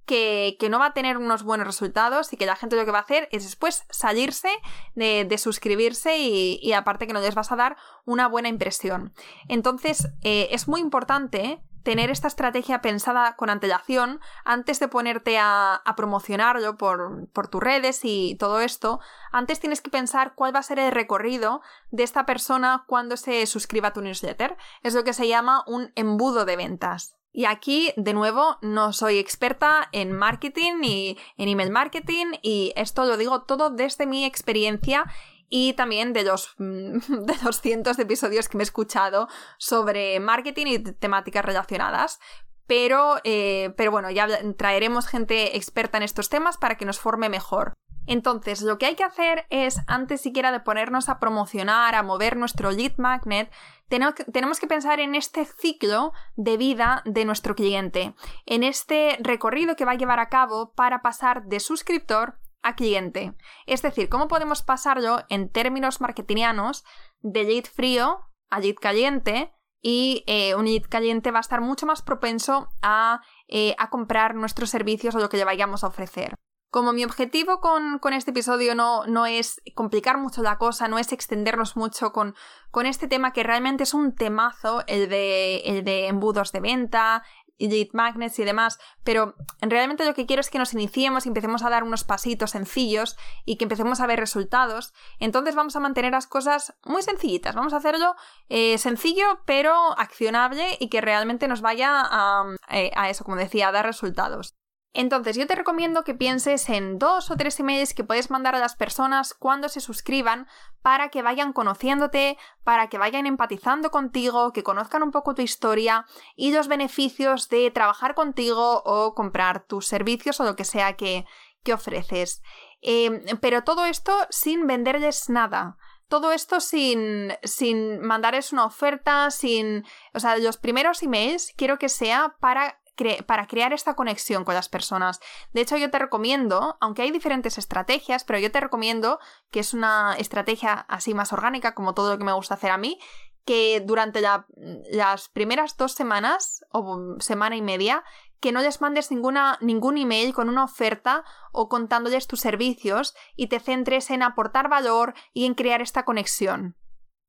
que, 0.08 0.68
no 0.70 0.78
va 0.78 0.86
a 0.86 0.94
tener 0.94 1.18
unos 1.18 1.42
buenos 1.44 1.66
resultados 1.66 2.32
y 2.32 2.36
que 2.36 2.46
la 2.46 2.56
gente 2.56 2.76
lo 2.76 2.84
que 2.84 2.90
va 2.90 2.98
a 2.98 3.02
hacer 3.02 3.28
es 3.30 3.44
después 3.44 3.84
salirse 3.90 4.48
de, 4.94 5.38
suscribirse 5.38 6.18
y, 6.18 6.72
aparte 6.72 7.06
que 7.06 7.12
no 7.12 7.20
les 7.20 7.34
vas 7.34 7.52
a 7.52 7.56
dar 7.56 7.76
una 8.04 8.26
buena 8.26 8.48
impresión. 8.48 9.12
Entonces 9.48 10.08
eh, 10.22 10.48
es 10.50 10.66
muy 10.66 10.80
importante 10.80 11.60
tener 11.82 12.10
esta 12.10 12.28
estrategia 12.28 12.80
pensada 12.80 13.36
con 13.36 13.50
antelación 13.50 14.20
antes 14.44 14.80
de 14.80 14.88
ponerte 14.88 15.38
a, 15.38 15.82
promocionarlo 15.96 16.76
por, 16.76 17.28
por, 17.32 17.48
tus 17.48 17.62
redes 17.62 18.00
y 18.04 18.36
todo 18.36 18.60
esto. 18.60 19.00
Antes 19.32 19.60
tienes 19.60 19.80
que 19.80 19.90
pensar 19.90 20.34
cuál 20.34 20.54
va 20.54 20.60
a 20.60 20.62
ser 20.62 20.78
el 20.78 20.92
recorrido 20.92 21.60
de 21.90 22.02
esta 22.02 22.26
persona 22.26 22.84
cuando 22.86 23.16
se 23.16 23.46
suscriba 23.46 23.88
a 23.88 23.92
tu 23.92 24.00
newsletter. 24.00 24.56
Es 24.82 24.94
lo 24.94 25.04
que 25.04 25.12
se 25.12 25.28
llama 25.28 25.64
un 25.66 25.92
embudo 25.94 26.44
de 26.44 26.56
ventas. 26.56 27.18
Y 27.32 27.44
aquí, 27.44 27.92
de 27.96 28.14
nuevo, 28.14 28.56
no 28.62 28.92
soy 28.92 29.18
experta 29.18 29.88
en 29.92 30.12
marketing 30.12 30.80
ni 30.80 31.18
en 31.36 31.48
email 31.48 31.70
marketing 31.70 32.32
y 32.42 32.72
esto 32.74 33.04
lo 33.04 33.16
digo 33.16 33.42
todo 33.42 33.70
desde 33.70 34.06
mi 34.06 34.24
experiencia 34.24 35.04
y 35.48 35.72
también 35.74 36.12
de 36.12 36.24
los, 36.24 36.54
de 36.58 37.34
los 37.44 37.60
cientos 37.60 37.96
de 37.96 38.04
episodios 38.04 38.48
que 38.48 38.56
me 38.56 38.62
he 38.62 38.64
escuchado 38.64 39.28
sobre 39.58 40.20
marketing 40.20 40.66
y 40.66 40.78
temáticas 40.78 41.44
relacionadas. 41.44 42.20
Pero, 42.66 43.16
eh, 43.24 43.72
pero 43.78 43.90
bueno, 43.90 44.10
ya 44.10 44.28
traeremos 44.54 45.06
gente 45.06 45.56
experta 45.56 45.96
en 45.96 46.02
estos 46.02 46.28
temas 46.28 46.58
para 46.58 46.76
que 46.76 46.84
nos 46.84 46.98
forme 46.98 47.30
mejor. 47.30 47.72
Entonces, 48.08 48.62
lo 48.62 48.78
que 48.78 48.86
hay 48.86 48.94
que 48.94 49.04
hacer 49.04 49.46
es, 49.50 49.80
antes 49.86 50.22
siquiera 50.22 50.50
de 50.50 50.60
ponernos 50.60 51.10
a 51.10 51.18
promocionar, 51.18 51.94
a 51.94 52.02
mover 52.02 52.38
nuestro 52.38 52.70
lead 52.70 52.92
magnet, 52.96 53.52
tenemos 53.88 54.60
que 54.60 54.66
pensar 54.66 54.98
en 54.98 55.14
este 55.14 55.44
ciclo 55.44 56.14
de 56.34 56.56
vida 56.56 57.02
de 57.04 57.26
nuestro 57.26 57.54
cliente, 57.54 58.14
en 58.46 58.64
este 58.64 59.18
recorrido 59.20 59.76
que 59.76 59.84
va 59.84 59.92
a 59.92 59.96
llevar 59.96 60.20
a 60.20 60.30
cabo 60.30 60.72
para 60.72 61.02
pasar 61.02 61.44
de 61.44 61.60
suscriptor 61.60 62.38
cliente. 62.74 63.34
Es 63.66 63.82
decir, 63.82 64.08
cómo 64.08 64.28
podemos 64.28 64.62
pasarlo 64.62 65.24
en 65.28 65.50
términos 65.50 66.00
marketingianos 66.00 66.84
de 67.20 67.44
lead 67.44 67.64
frío 67.64 68.20
a 68.50 68.60
lead 68.60 68.76
caliente 68.76 69.52
y 69.80 70.24
eh, 70.26 70.54
un 70.54 70.64
lead 70.64 70.82
caliente 70.88 71.30
va 71.30 71.38
a 71.38 71.40
estar 71.40 71.60
mucho 71.60 71.86
más 71.86 72.02
propenso 72.02 72.70
a, 72.82 73.20
eh, 73.46 73.74
a, 73.78 73.90
comprar 73.90 74.34
nuestros 74.34 74.70
servicios 74.70 75.14
o 75.14 75.18
lo 75.18 75.28
que 75.28 75.36
le 75.36 75.44
vayamos 75.44 75.84
a 75.84 75.88
ofrecer. 75.88 76.34
Como 76.70 76.92
mi 76.92 77.02
objetivo 77.04 77.60
con, 77.60 77.98
este 78.12 78.32
episodio 78.32 78.74
no, 78.74 79.06
no, 79.06 79.24
es 79.24 79.62
complicar 79.74 80.18
mucho 80.18 80.42
la 80.42 80.58
cosa, 80.58 80.86
no 80.86 80.98
es 80.98 81.12
extendernos 81.12 81.76
mucho 81.76 82.12
con, 82.12 82.34
con 82.70 82.84
este 82.84 83.08
tema 83.08 83.32
que 83.32 83.42
realmente 83.42 83.84
es 83.84 83.94
un 83.94 84.14
temazo, 84.14 84.84
el 84.86 85.08
de, 85.08 85.58
el 85.64 85.84
de 85.84 86.08
embudos 86.08 86.52
de 86.52 86.60
venta, 86.60 87.24
lead 87.66 87.88
magnets 87.92 88.38
y 88.38 88.44
demás, 88.44 88.78
pero 89.04 89.34
realmente 89.60 90.04
lo 90.04 90.14
que 90.14 90.26
quiero 90.26 90.40
es 90.40 90.50
que 90.50 90.58
nos 90.58 90.74
iniciemos 90.74 91.26
y 91.26 91.28
empecemos 91.28 91.62
a 91.62 91.70
dar 91.70 91.82
unos 91.82 92.04
pasitos 92.04 92.52
sencillos 92.52 93.16
y 93.44 93.56
que 93.56 93.64
empecemos 93.64 94.00
a 94.00 94.06
ver 94.06 94.20
resultados. 94.20 94.92
Entonces 95.18 95.54
vamos 95.54 95.74
a 95.76 95.80
mantener 95.80 96.12
las 96.12 96.26
cosas 96.26 96.74
muy 96.84 97.02
sencillitas, 97.02 97.54
vamos 97.54 97.72
a 97.72 97.78
hacerlo 97.78 98.14
eh, 98.48 98.78
sencillo 98.78 99.40
pero 99.44 99.74
accionable 99.98 100.76
y 100.78 100.88
que 100.88 101.00
realmente 101.00 101.48
nos 101.48 101.60
vaya 101.60 102.02
a, 102.02 102.44
eh, 102.70 102.90
a 102.94 103.10
eso, 103.10 103.24
como 103.24 103.36
decía, 103.36 103.68
a 103.68 103.72
dar 103.72 103.86
resultados. 103.86 104.57
Entonces, 104.94 105.36
yo 105.36 105.46
te 105.46 105.54
recomiendo 105.54 106.02
que 106.02 106.14
pienses 106.14 106.68
en 106.70 106.98
dos 106.98 107.30
o 107.30 107.36
tres 107.36 107.60
emails 107.60 107.92
que 107.92 108.04
puedes 108.04 108.30
mandar 108.30 108.54
a 108.54 108.58
las 108.58 108.74
personas 108.74 109.34
cuando 109.34 109.68
se 109.68 109.80
suscriban 109.80 110.46
para 110.80 111.10
que 111.10 111.22
vayan 111.22 111.52
conociéndote, 111.52 112.38
para 112.64 112.88
que 112.88 112.98
vayan 112.98 113.26
empatizando 113.26 113.90
contigo, 113.90 114.52
que 114.52 114.62
conozcan 114.62 115.02
un 115.02 115.10
poco 115.10 115.34
tu 115.34 115.42
historia 115.42 116.06
y 116.36 116.52
los 116.52 116.68
beneficios 116.68 117.48
de 117.48 117.70
trabajar 117.70 118.14
contigo 118.14 118.82
o 118.84 119.14
comprar 119.14 119.64
tus 119.66 119.86
servicios 119.86 120.40
o 120.40 120.44
lo 120.44 120.56
que 120.56 120.64
sea 120.64 120.96
que, 120.96 121.26
ofreces. 121.70 122.40
Em, 122.80 123.20
pero 123.42 123.62
todo 123.62 123.84
esto 123.84 124.14
sin 124.30 124.66
venderles 124.66 125.28
nada 125.28 125.76
todo 126.08 126.32
esto 126.32 126.60
sin, 126.60 127.34
sin 127.42 128.00
mandarles 128.00 128.54
una 128.54 128.64
oferta, 128.64 129.30
sin... 129.30 129.84
O 130.14 130.20
sea, 130.20 130.38
los 130.38 130.56
primeros 130.56 131.02
emails 131.02 131.52
quiero 131.56 131.78
que 131.78 131.90
sea 131.90 132.36
para 132.40 132.80
para 133.26 133.46
crear 133.46 133.72
esta 133.72 133.94
conexión 133.94 134.44
con 134.44 134.54
las 134.54 134.68
personas. 134.68 135.20
De 135.52 135.60
hecho, 135.60 135.76
yo 135.76 135.90
te 135.90 135.98
recomiendo, 135.98 136.76
aunque 136.80 137.02
hay 137.02 137.10
diferentes 137.10 137.58
estrategias, 137.58 138.24
pero 138.24 138.38
yo 138.38 138.50
te 138.50 138.60
recomiendo 138.60 139.18
que 139.50 139.60
es 139.60 139.74
una 139.74 140.14
estrategia 140.18 140.72
así 140.88 141.14
más 141.14 141.32
orgánica, 141.32 141.74
como 141.74 141.94
todo 141.94 142.12
lo 142.12 142.18
que 142.18 142.24
me 142.24 142.32
gusta 142.32 142.54
hacer 142.54 142.70
a 142.70 142.78
mí, 142.78 142.98
que 143.44 143.80
durante 143.80 144.20
las 144.20 145.28
primeras 145.30 145.76
dos 145.76 145.92
semanas 145.92 146.64
o 146.70 147.16
semana 147.18 147.56
y 147.56 147.62
media, 147.62 148.04
que 148.40 148.52
no 148.52 148.60
les 148.60 148.80
mandes 148.80 149.10
ninguna, 149.10 149.58
ningún 149.60 149.96
email 149.96 150.34
con 150.34 150.48
una 150.48 150.64
oferta 150.64 151.24
o 151.52 151.68
contándoles 151.68 152.26
tus 152.26 152.40
servicios 152.40 153.14
y 153.36 153.48
te 153.48 153.58
centres 153.58 154.10
en 154.10 154.22
aportar 154.22 154.68
valor 154.68 155.14
y 155.32 155.46
en 155.46 155.54
crear 155.54 155.80
esta 155.80 156.04
conexión. 156.04 156.76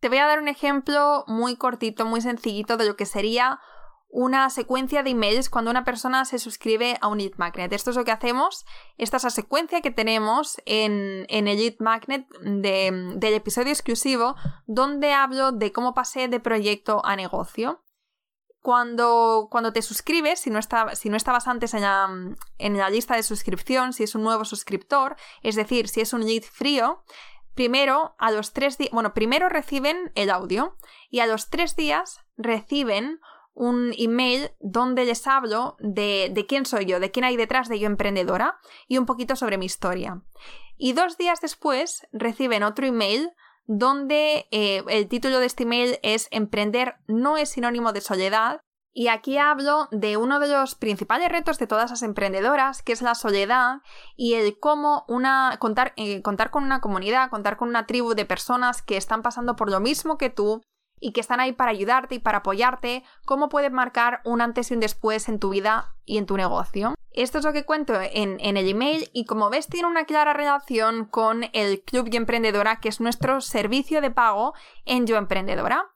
Te 0.01 0.09
voy 0.09 0.19
a 0.19 0.27
dar 0.27 0.39
un 0.39 0.47
ejemplo 0.47 1.23
muy 1.27 1.55
cortito, 1.55 2.05
muy 2.05 2.21
sencillito 2.21 2.77
de 2.77 2.85
lo 2.85 2.95
que 2.95 3.05
sería 3.05 3.59
una 4.09 4.49
secuencia 4.49 5.03
de 5.03 5.11
emails 5.11 5.49
cuando 5.49 5.69
una 5.69 5.85
persona 5.85 6.25
se 6.25 6.39
suscribe 6.39 6.97
a 6.99 7.07
un 7.07 7.19
lead 7.19 7.33
magnet. 7.37 7.71
Esto 7.71 7.91
es 7.91 7.95
lo 7.95 8.03
que 8.03 8.11
hacemos. 8.11 8.65
Esta 8.97 9.17
es 9.17 9.23
la 9.23 9.29
secuencia 9.29 9.81
que 9.81 9.91
tenemos 9.91 10.59
en, 10.65 11.25
el 11.29 11.45
lead 11.45 11.75
magnet 11.79 12.27
del 12.41 13.33
episodio 13.33 13.71
exclusivo 13.71 14.35
donde 14.65 15.13
hablo 15.13 15.51
de 15.51 15.71
cómo 15.71 15.93
pasé 15.93 16.27
de 16.27 16.39
proyecto 16.39 17.05
a 17.05 17.15
negocio. 17.15 17.83
Cuando, 18.61 19.47
cuando 19.49 19.71
te 19.71 19.81
suscribes, 19.81 20.41
si 20.41 20.49
no, 20.49 20.59
si 20.93 21.09
no 21.09 21.15
estabas 21.15 21.47
antes 21.47 21.73
en 21.73 21.81
la, 21.81 22.09
en 22.57 22.77
la 22.77 22.89
lista 22.89 23.15
de 23.15 23.23
suscripción, 23.23 23.93
si 23.93 24.03
es 24.03 24.15
un 24.15 24.23
nuevo 24.23 24.43
suscriptor, 24.43 25.15
es 25.43 25.55
decir, 25.55 25.87
si 25.87 26.01
es 26.01 26.11
un 26.11 26.25
lead 26.25 26.43
frío, 26.43 27.05
primero 27.55 28.15
a 28.17 28.31
los 28.31 28.51
tres 28.51 28.77
días, 28.77 28.91
bueno, 28.91 29.13
primero 29.13 29.47
reciben 29.47 30.11
el 30.15 30.29
audio 30.29 30.77
y 31.09 31.19
a 31.19 31.25
los 31.25 31.49
tres 31.49 31.77
días 31.77 32.19
reciben 32.35 33.21
un 33.59 33.93
email 33.97 34.51
donde 34.61 35.03
les 35.03 35.27
hablo 35.27 35.75
de, 35.79 36.31
de, 36.33 36.45
quién 36.45 36.65
soy 36.65 36.85
yo, 36.85 37.01
de 37.01 37.11
quién 37.11 37.25
hay 37.25 37.35
detrás 37.35 37.67
de 37.67 37.77
yo 37.77 37.87
emprendedora 37.87 38.57
y 38.87 38.97
un 38.97 39.05
poquito 39.05 39.35
sobre 39.35 39.57
mi 39.57 39.65
historia. 39.65 40.21
Y 40.77 40.93
dos 40.93 41.17
días 41.17 41.41
después 41.41 42.07
reciben 42.13 42.63
otro 42.63 42.87
email 42.87 43.29
donde 43.65 44.47
eh, 44.51 44.81
el 44.87 45.09
título 45.09 45.39
de 45.39 45.45
este 45.45 45.63
email 45.63 45.99
es 46.03 46.29
Emprender 46.31 46.95
no 47.07 47.35
es 47.35 47.49
sinónimo 47.49 47.91
de 47.91 47.99
soledad. 47.99 48.61
Y 48.93 49.09
aquí 49.09 49.37
hablo 49.37 49.89
de 49.91 50.15
uno 50.15 50.39
de 50.39 50.47
los 50.47 50.75
principales 50.75 51.29
retos 51.29 51.59
de 51.59 51.67
todas 51.67 51.91
las 51.91 52.01
emprendedoras, 52.01 52.81
que 52.81 52.93
es 52.93 53.01
la 53.01 53.13
soledad 53.13 53.81
y 54.15 54.35
el 54.35 54.57
cómo 54.57 55.03
una, 55.09 55.57
contar, 55.59 55.93
eh, 55.97 56.21
contar 56.21 56.49
con 56.49 56.63
una 56.63 56.79
comunidad, 56.79 57.29
contar 57.29 57.57
con 57.57 57.67
una 57.67 57.85
tribu 57.85 58.15
de 58.15 58.25
personas 58.25 58.81
que 58.81 58.95
están 58.95 59.21
pasando 59.21 59.57
por 59.57 59.69
lo 59.69 59.81
mismo 59.81 60.17
que 60.17 60.29
tú, 60.29 60.61
y 60.99 61.11
que 61.11 61.21
están 61.21 61.39
ahí 61.39 61.53
para 61.53 61.71
ayudarte 61.71 62.15
y 62.15 62.19
para 62.19 62.39
apoyarte, 62.39 63.03
cómo 63.25 63.49
pueden 63.49 63.73
marcar 63.73 64.21
un 64.25 64.41
antes 64.41 64.71
y 64.71 64.73
un 64.73 64.79
después 64.79 65.29
en 65.29 65.39
tu 65.39 65.49
vida 65.49 65.95
y 66.05 66.17
en 66.17 66.25
tu 66.25 66.37
negocio. 66.37 66.95
Esto 67.11 67.39
es 67.39 67.45
lo 67.45 67.53
que 67.53 67.65
cuento 67.65 67.93
en, 67.99 68.39
el 68.39 68.69
email 68.69 69.09
y 69.13 69.25
como 69.25 69.49
ves 69.49 69.67
tiene 69.67 69.87
una 69.87 70.05
clara 70.05 70.33
relación 70.33 71.05
con 71.05 71.45
el 71.53 71.81
Club 71.81 72.09
Yo 72.09 72.17
Emprendedora, 72.17 72.79
que 72.79 72.89
es 72.89 73.01
nuestro 73.01 73.41
servicio 73.41 74.01
de 74.01 74.11
pago 74.11 74.53
en 74.85 75.07
Yo 75.07 75.17
Emprendedora. 75.17 75.89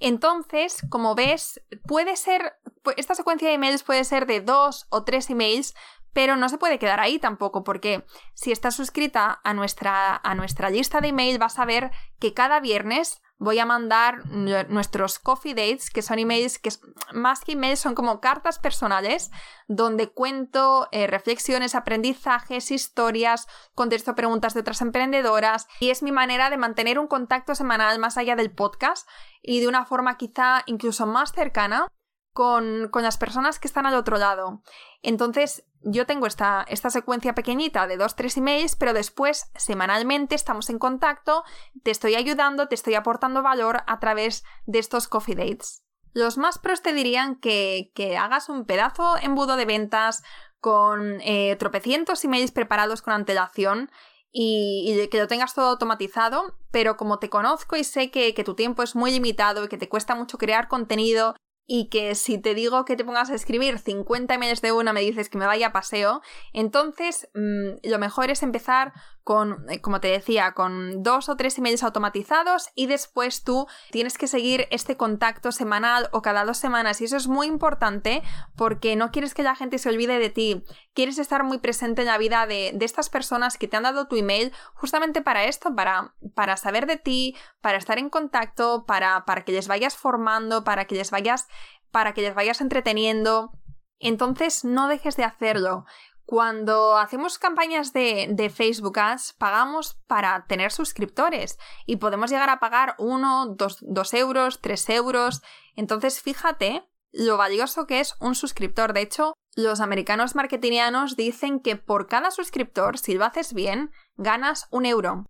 Entonces, 0.00 0.78
como 0.90 1.14
ves, 1.14 1.60
puede 1.86 2.16
ser, 2.16 2.54
esta 2.96 3.14
secuencia 3.14 3.48
de 3.48 3.54
emails 3.54 3.82
puede 3.82 4.04
ser 4.04 4.26
de 4.26 4.40
dos 4.40 4.86
o 4.90 5.04
tres 5.04 5.30
emails, 5.30 5.74
pero 6.12 6.36
no 6.36 6.48
se 6.48 6.58
puede 6.58 6.78
quedar 6.78 7.00
ahí 7.00 7.18
tampoco, 7.18 7.64
porque 7.64 8.04
si 8.34 8.52
estás 8.52 8.76
suscrita 8.76 9.40
a 9.44 9.52
nuestra, 9.52 10.16
a 10.16 10.34
nuestra 10.34 10.70
lista 10.70 11.00
de 11.00 11.08
email 11.08 11.38
vas 11.38 11.58
a 11.58 11.64
ver 11.64 11.90
que 12.18 12.32
cada 12.34 12.60
viernes 12.60 13.20
voy 13.38 13.58
a 13.58 13.66
mandar 13.66 14.26
nuestros 14.26 15.18
coffee 15.18 15.54
dates, 15.54 15.90
que 15.90 16.02
son 16.02 16.18
emails 16.18 16.58
que 16.58 16.70
más 17.12 17.40
que 17.40 17.52
emails 17.52 17.80
son 17.80 17.94
como 17.94 18.20
cartas 18.20 18.58
personales, 18.58 19.30
donde 19.66 20.08
cuento 20.08 20.88
eh, 20.92 21.06
reflexiones, 21.06 21.74
aprendizajes, 21.74 22.70
historias, 22.70 23.46
contesto 23.74 24.14
preguntas 24.14 24.54
de 24.54 24.60
otras 24.60 24.80
emprendedoras 24.80 25.66
y 25.80 25.90
es 25.90 26.02
mi 26.02 26.12
manera 26.12 26.50
de 26.50 26.56
mantener 26.56 26.98
un 26.98 27.06
contacto 27.06 27.54
semanal 27.54 27.98
más 27.98 28.16
allá 28.16 28.36
del 28.36 28.52
podcast 28.52 29.08
y 29.42 29.60
de 29.60 29.68
una 29.68 29.84
forma 29.84 30.16
quizá 30.16 30.62
incluso 30.66 31.06
más 31.06 31.32
cercana 31.32 31.88
con, 32.32 32.88
con 32.88 33.02
las 33.02 33.18
personas 33.18 33.58
que 33.58 33.68
están 33.68 33.86
al 33.86 33.94
otro 33.94 34.18
lado. 34.18 34.62
Entonces, 35.02 35.64
yo 35.84 36.06
tengo 36.06 36.26
esta, 36.26 36.64
esta 36.68 36.90
secuencia 36.90 37.34
pequeñita 37.34 37.86
de 37.86 37.96
dos, 37.96 38.16
tres 38.16 38.36
emails, 38.36 38.76
pero 38.76 38.92
después 38.92 39.50
semanalmente 39.54 40.34
estamos 40.34 40.70
en 40.70 40.78
contacto, 40.78 41.44
te 41.82 41.90
estoy 41.90 42.14
ayudando, 42.14 42.68
te 42.68 42.74
estoy 42.74 42.94
aportando 42.94 43.42
valor 43.42 43.82
a 43.86 44.00
través 44.00 44.44
de 44.66 44.78
estos 44.78 45.08
coffee 45.08 45.34
dates. 45.34 45.82
Los 46.12 46.38
más 46.38 46.58
pros 46.58 46.82
te 46.82 46.92
dirían 46.92 47.36
que, 47.36 47.90
que 47.94 48.16
hagas 48.16 48.48
un 48.48 48.64
pedazo 48.66 49.16
embudo 49.20 49.56
de 49.56 49.66
ventas 49.66 50.22
con 50.60 51.20
eh, 51.20 51.56
tropecientos 51.56 52.24
emails 52.24 52.52
preparados 52.52 53.02
con 53.02 53.12
antelación 53.12 53.90
y, 54.36 55.08
que 55.10 55.18
lo 55.18 55.28
tengas 55.28 55.54
todo 55.54 55.66
automatizado, 55.66 56.56
pero 56.72 56.96
como 56.96 57.18
te 57.18 57.28
conozco 57.28 57.76
y 57.76 57.84
sé 57.84 58.10
que, 58.10 58.34
que, 58.34 58.42
tu 58.42 58.54
tiempo 58.54 58.82
es 58.82 58.96
muy 58.96 59.12
limitado 59.12 59.64
y 59.64 59.68
que 59.68 59.78
te 59.78 59.88
cuesta 59.88 60.16
mucho 60.16 60.38
crear 60.38 60.66
contenido 60.66 61.36
y 61.66 61.88
que 61.88 62.14
si 62.14 62.38
te 62.38 62.54
digo 62.54 62.84
que 62.84 62.96
te 62.96 63.04
pongas 63.04 63.30
a 63.30 63.34
escribir 63.34 63.78
50 63.78 64.34
emails 64.34 64.60
de 64.60 64.72
una 64.72 64.92
me 64.92 65.00
dices 65.00 65.28
que 65.28 65.38
me 65.38 65.46
vaya 65.46 65.68
a 65.68 65.72
paseo, 65.72 66.20
entonces 66.52 67.28
mm, 67.34 67.88
lo 67.88 67.98
mejor 67.98 68.30
es 68.30 68.42
empezar 68.42 68.92
con, 69.24 69.68
eh, 69.70 69.80
como 69.80 70.00
te 70.00 70.08
decía, 70.08 70.52
con 70.52 71.02
dos 71.02 71.28
o 71.28 71.36
tres 71.36 71.58
emails 71.58 71.82
automatizados 71.82 72.68
y 72.74 72.86
después 72.86 73.42
tú 73.42 73.66
tienes 73.90 74.18
que 74.18 74.28
seguir 74.28 74.68
este 74.70 74.96
contacto 74.96 75.50
semanal 75.50 76.08
o 76.12 76.22
cada 76.22 76.44
dos 76.44 76.58
semanas 76.58 77.00
y 77.00 77.06
eso 77.06 77.16
es 77.16 77.26
muy 77.26 77.46
importante 77.46 78.22
porque 78.54 78.94
no 78.96 79.10
quieres 79.10 79.34
que 79.34 79.42
la 79.42 79.56
gente 79.56 79.78
se 79.78 79.88
olvide 79.88 80.18
de 80.18 80.28
ti, 80.28 80.62
quieres 80.92 81.18
estar 81.18 81.42
muy 81.42 81.58
presente 81.58 82.02
en 82.02 82.08
la 82.08 82.18
vida 82.18 82.46
de, 82.46 82.72
de 82.74 82.84
estas 82.84 83.08
personas 83.08 83.56
que 83.56 83.66
te 83.66 83.76
han 83.76 83.84
dado 83.84 84.06
tu 84.06 84.16
email 84.16 84.52
justamente 84.74 85.22
para 85.22 85.44
esto, 85.44 85.74
para, 85.74 86.14
para 86.34 86.56
saber 86.58 86.86
de 86.86 86.98
ti, 86.98 87.34
para 87.62 87.78
estar 87.78 87.98
en 87.98 88.10
contacto, 88.10 88.84
para, 88.86 89.24
para 89.24 89.44
que 89.44 89.52
les 89.52 89.68
vayas 89.68 89.96
formando, 89.96 90.64
para 90.64 90.84
que 90.84 90.94
les 90.94 91.10
vayas, 91.10 91.48
para 91.90 92.12
que 92.12 92.20
les 92.20 92.34
vayas 92.34 92.60
entreteniendo. 92.60 93.52
Entonces 93.98 94.64
no 94.64 94.88
dejes 94.88 95.16
de 95.16 95.24
hacerlo. 95.24 95.86
Cuando 96.26 96.96
hacemos 96.96 97.38
campañas 97.38 97.92
de, 97.92 98.52
Facebook 98.54 98.98
Ads, 98.98 99.34
pagamos 99.34 99.94
para 100.06 100.46
tener 100.46 100.72
suscriptores 100.72 101.58
y 101.86 101.96
podemos 101.96 102.30
llegar 102.30 102.48
a 102.48 102.60
pagar 102.60 102.94
uno, 102.98 103.46
dos, 103.46 103.78
dos 103.82 104.14
euros, 104.14 104.60
tres 104.60 104.88
euros. 104.88 105.42
Entonces, 105.76 106.22
fíjate 106.22 106.88
lo 107.12 107.36
valioso 107.36 107.86
que 107.86 108.00
es 108.00 108.14
un 108.20 108.34
suscriptor. 108.34 108.94
De 108.94 109.02
hecho, 109.02 109.34
los 109.54 109.80
americanos 109.80 110.34
marketingianos 110.34 111.14
dicen 111.14 111.60
que 111.60 111.76
por 111.76 112.08
cada 112.08 112.30
suscriptor, 112.30 112.98
si 112.98 113.14
lo 113.14 113.24
haces 113.24 113.52
bien, 113.52 113.90
ganas 114.16 114.66
un 114.70 114.86
euro. 114.86 115.26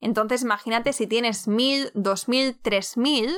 Entonces, 0.00 0.42
imagínate 0.42 0.92
si 0.92 1.06
tienes 1.06 1.46
mil, 1.46 1.90
dos 1.94 2.28
mil, 2.28 2.58
tres 2.60 2.96
mil, 2.96 3.36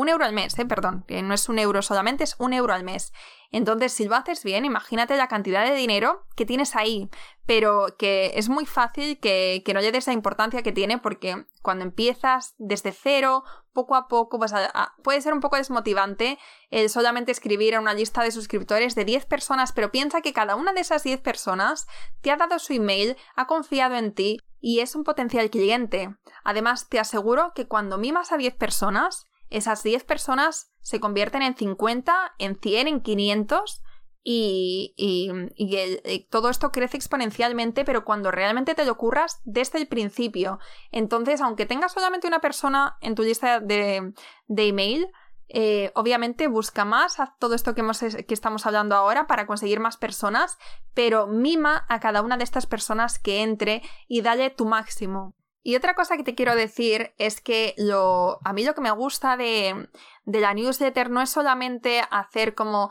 un 0.00 0.08
euro 0.08 0.24
al 0.24 0.32
mes, 0.32 0.58
eh, 0.58 0.64
perdón, 0.64 1.04
que 1.06 1.20
no 1.22 1.34
es 1.34 1.48
un 1.48 1.58
euro 1.58 1.82
solamente, 1.82 2.24
es 2.24 2.34
un 2.38 2.52
euro 2.54 2.72
al 2.72 2.84
mes. 2.84 3.12
Entonces, 3.52 3.92
si 3.92 4.06
lo 4.06 4.14
haces 4.14 4.42
bien, 4.44 4.64
imagínate 4.64 5.16
la 5.16 5.28
cantidad 5.28 5.64
de 5.64 5.74
dinero 5.74 6.24
que 6.36 6.46
tienes 6.46 6.74
ahí, 6.74 7.10
pero 7.46 7.96
que 7.98 8.32
es 8.36 8.48
muy 8.48 8.64
fácil 8.64 9.18
que, 9.18 9.62
no 9.74 9.80
le 9.80 9.92
des 9.92 10.06
la 10.06 10.12
importancia 10.12 10.62
que 10.62 10.72
tiene 10.72 10.98
porque 10.98 11.44
cuando 11.60 11.84
empiezas 11.84 12.54
desde 12.58 12.92
cero, 12.92 13.44
poco 13.72 13.94
a 13.94 14.08
poco, 14.08 14.38
pues 14.38 14.54
puede 15.02 15.20
ser 15.20 15.32
un 15.32 15.40
poco 15.40 15.56
desmotivante 15.56 16.38
el 16.70 16.88
solamente 16.88 17.32
escribir 17.32 17.74
a 17.74 17.80
una 17.80 17.94
lista 17.94 18.22
de 18.22 18.30
suscriptores 18.30 18.94
de 18.94 19.04
10 19.04 19.26
personas, 19.26 19.72
pero 19.72 19.90
piensa 19.90 20.22
que 20.22 20.32
cada 20.32 20.56
una 20.56 20.72
de 20.72 20.80
esas 20.80 21.02
10 21.02 21.20
personas 21.20 21.86
te 22.20 22.30
ha 22.30 22.36
dado 22.36 22.58
su 22.58 22.72
email, 22.72 23.16
ha 23.36 23.46
confiado 23.46 23.96
en 23.96 24.14
ti 24.14 24.38
y 24.60 24.80
es 24.80 24.94
un 24.94 25.04
potencial 25.04 25.50
cliente. 25.50 26.14
Además, 26.44 26.88
te 26.88 26.98
aseguro 26.98 27.52
que 27.54 27.66
cuando 27.66 27.98
mimas 27.98 28.32
a 28.32 28.36
10 28.36 28.54
personas, 28.54 29.26
esas 29.50 29.82
10 29.82 30.04
personas 30.04 30.72
se 30.80 31.00
convierten 31.00 31.42
en 31.42 31.56
50, 31.56 32.34
en 32.38 32.58
100, 32.58 32.88
en 32.88 33.00
500 33.00 33.82
y, 34.22 34.94
y, 34.96 36.28
todo 36.30 36.50
esto 36.50 36.72
crece 36.72 36.96
exponencialmente, 36.96 37.84
pero 37.84 38.04
cuando 38.04 38.30
realmente 38.30 38.74
te 38.74 38.84
lo 38.84 38.92
ocurras 38.92 39.40
desde 39.44 39.78
el 39.78 39.88
principio. 39.88 40.58
Entonces, 40.92 41.40
aunque 41.40 41.66
tengas 41.66 41.92
solamente 41.92 42.26
una 42.26 42.40
persona 42.40 42.96
en 43.00 43.14
tu 43.14 43.22
lista 43.22 43.60
de, 43.60 44.12
de 44.46 44.68
email, 44.68 45.08
eh, 45.52 45.90
obviamente 45.96 46.46
busca 46.46 46.84
más 46.84 47.18
a 47.18 47.34
todo 47.40 47.56
esto 47.56 47.74
que, 47.74 47.80
hemos, 47.80 47.98
que 47.98 48.34
estamos 48.34 48.66
hablando 48.66 48.94
ahora 48.94 49.26
para 49.26 49.46
conseguir 49.46 49.80
más 49.80 49.96
personas, 49.96 50.58
pero 50.94 51.26
mima 51.26 51.86
a 51.88 51.98
cada 51.98 52.22
una 52.22 52.36
de 52.36 52.44
estas 52.44 52.66
personas 52.66 53.18
que 53.18 53.42
entre 53.42 53.82
y 54.06 54.20
dale 54.20 54.50
tu 54.50 54.64
máximo. 54.66 55.34
Y 55.62 55.76
otra 55.76 55.94
cosa 55.94 56.16
que 56.16 56.22
te 56.22 56.34
quiero 56.34 56.54
decir 56.54 57.12
es 57.18 57.40
que 57.40 57.74
lo, 57.76 58.38
a 58.44 58.52
mí 58.52 58.64
lo 58.64 58.74
que 58.74 58.80
me 58.80 58.90
gusta 58.90 59.36
de, 59.36 59.88
de 60.24 60.40
la 60.40 60.54
newsletter 60.54 61.10
no 61.10 61.20
es 61.20 61.30
solamente 61.30 62.02
hacer 62.10 62.54
como 62.54 62.90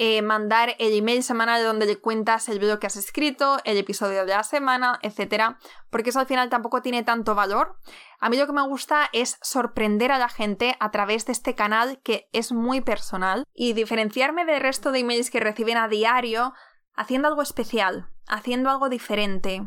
eh, 0.00 0.22
mandar 0.22 0.76
el 0.78 0.96
email 0.96 1.24
semanal 1.24 1.64
donde 1.64 1.84
le 1.84 1.96
cuentas 1.96 2.48
el 2.48 2.60
video 2.60 2.78
que 2.78 2.86
has 2.86 2.94
escrito, 2.94 3.58
el 3.64 3.76
episodio 3.76 4.24
de 4.26 4.32
la 4.32 4.44
semana, 4.44 5.00
etc. 5.02 5.56
Porque 5.90 6.10
eso 6.10 6.20
al 6.20 6.26
final 6.26 6.48
tampoco 6.50 6.82
tiene 6.82 7.02
tanto 7.02 7.34
valor. 7.34 7.80
A 8.20 8.28
mí 8.30 8.36
lo 8.36 8.46
que 8.46 8.52
me 8.52 8.62
gusta 8.62 9.08
es 9.12 9.38
sorprender 9.42 10.12
a 10.12 10.18
la 10.18 10.28
gente 10.28 10.76
a 10.78 10.92
través 10.92 11.26
de 11.26 11.32
este 11.32 11.56
canal 11.56 12.00
que 12.04 12.28
es 12.32 12.52
muy 12.52 12.80
personal 12.80 13.42
y 13.52 13.72
diferenciarme 13.72 14.44
del 14.44 14.60
resto 14.60 14.92
de 14.92 15.00
emails 15.00 15.30
que 15.30 15.40
reciben 15.40 15.76
a 15.76 15.88
diario 15.88 16.54
haciendo 16.94 17.26
algo 17.26 17.42
especial, 17.42 18.08
haciendo 18.28 18.70
algo 18.70 18.88
diferente. 18.88 19.62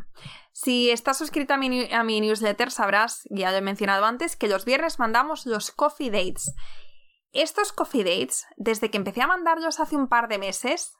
Si 0.52 0.90
estás 0.90 1.18
suscrito 1.18 1.54
a 1.54 1.56
mi, 1.56 1.90
a 1.92 2.04
mi 2.04 2.20
newsletter 2.20 2.70
sabrás, 2.70 3.22
ya 3.30 3.50
lo 3.50 3.56
he 3.56 3.62
mencionado 3.62 4.04
antes, 4.04 4.36
que 4.36 4.48
los 4.48 4.64
viernes 4.64 4.98
mandamos 4.98 5.46
los 5.46 5.70
coffee 5.70 6.10
dates. 6.10 6.54
Estos 7.32 7.72
coffee 7.72 8.04
dates, 8.04 8.46
desde 8.56 8.90
que 8.90 8.98
empecé 8.98 9.22
a 9.22 9.26
mandarlos 9.26 9.80
hace 9.80 9.96
un 9.96 10.08
par 10.08 10.28
de 10.28 10.38
meses, 10.38 10.92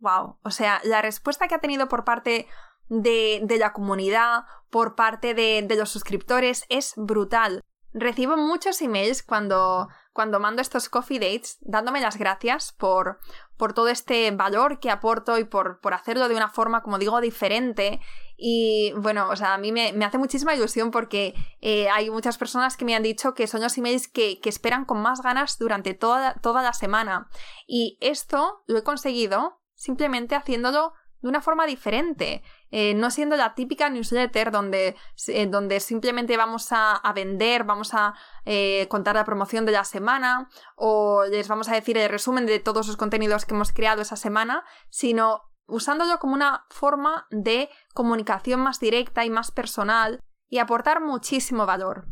wow, 0.00 0.38
o 0.42 0.50
sea, 0.50 0.80
la 0.82 1.00
respuesta 1.02 1.46
que 1.46 1.54
ha 1.54 1.60
tenido 1.60 1.88
por 1.88 2.04
parte 2.04 2.48
de, 2.88 3.40
de 3.44 3.58
la 3.58 3.72
comunidad, 3.72 4.44
por 4.70 4.96
parte 4.96 5.34
de, 5.34 5.62
de 5.62 5.76
los 5.76 5.90
suscriptores, 5.90 6.64
es 6.68 6.92
brutal. 6.96 7.62
Recibo 7.92 8.36
muchos 8.36 8.82
emails 8.82 9.22
cuando, 9.22 9.88
cuando 10.16 10.40
mando 10.40 10.62
estos 10.62 10.88
coffee 10.88 11.18
dates 11.18 11.58
dándome 11.60 12.00
las 12.00 12.16
gracias 12.16 12.72
por, 12.72 13.20
por 13.58 13.74
todo 13.74 13.88
este 13.88 14.30
valor 14.30 14.80
que 14.80 14.90
aporto 14.90 15.38
y 15.38 15.44
por, 15.44 15.78
por 15.82 15.92
hacerlo 15.92 16.26
de 16.30 16.34
una 16.34 16.48
forma, 16.48 16.82
como 16.82 16.98
digo, 16.98 17.20
diferente. 17.20 18.00
Y 18.34 18.94
bueno, 18.96 19.28
o 19.28 19.36
sea, 19.36 19.52
a 19.52 19.58
mí 19.58 19.72
me, 19.72 19.92
hace 20.06 20.16
muchísima 20.16 20.54
ilusión 20.54 20.90
porque 20.90 21.34
eh, 21.60 21.90
hay 21.90 22.08
muchas 22.08 22.38
personas 22.38 22.78
que 22.78 22.86
me 22.86 22.94
han 22.94 23.02
dicho 23.02 23.34
que 23.34 23.46
son 23.46 23.60
los 23.60 23.76
emails 23.76 24.08
que, 24.08 24.40
que 24.40 24.48
esperan 24.48 24.86
con 24.86 25.02
más 25.02 25.20
ganas 25.20 25.58
durante 25.58 25.92
toda, 25.92 26.32
toda 26.40 26.62
la 26.62 26.72
semana. 26.72 27.28
Y 27.66 27.98
esto 28.00 28.64
lo 28.66 28.78
he 28.78 28.82
conseguido 28.82 29.60
simplemente 29.74 30.34
haciéndolo 30.34 30.94
de 31.20 31.28
una 31.28 31.42
forma 31.42 31.66
diferente. 31.66 32.42
Eh, 32.70 32.94
no 32.94 33.10
siendo 33.10 33.36
la 33.36 33.54
típica 33.54 33.88
newsletter 33.88 34.50
donde, 34.50 34.96
eh, 35.28 35.46
donde 35.46 35.80
simplemente 35.80 36.36
vamos 36.36 36.68
a, 36.70 37.00
vender, 37.14 37.64
vamos 37.64 37.94
a 37.94 38.14
eh, 38.44 38.86
contar 38.88 39.14
la 39.14 39.24
promoción 39.24 39.66
de 39.66 39.72
la 39.72 39.84
semana 39.84 40.48
o 40.76 41.24
les 41.30 41.48
vamos 41.48 41.68
a 41.68 41.74
decir 41.74 41.96
el 41.96 42.10
resumen 42.10 42.46
de 42.46 42.58
todos 42.58 42.88
los 42.88 42.96
contenidos 42.96 43.44
que 43.44 43.54
hemos 43.54 43.72
creado 43.72 44.02
esa 44.02 44.16
semana, 44.16 44.64
sino 44.90 45.42
usándolo 45.68 46.18
como 46.18 46.34
una 46.34 46.64
forma 46.70 47.26
de 47.30 47.68
comunicación 47.94 48.60
más 48.60 48.80
directa 48.80 49.24
y 49.24 49.30
más 49.30 49.50
personal 49.50 50.20
y 50.48 50.58
aportar 50.58 51.00
muchísimo 51.00 51.66
valor. 51.66 52.06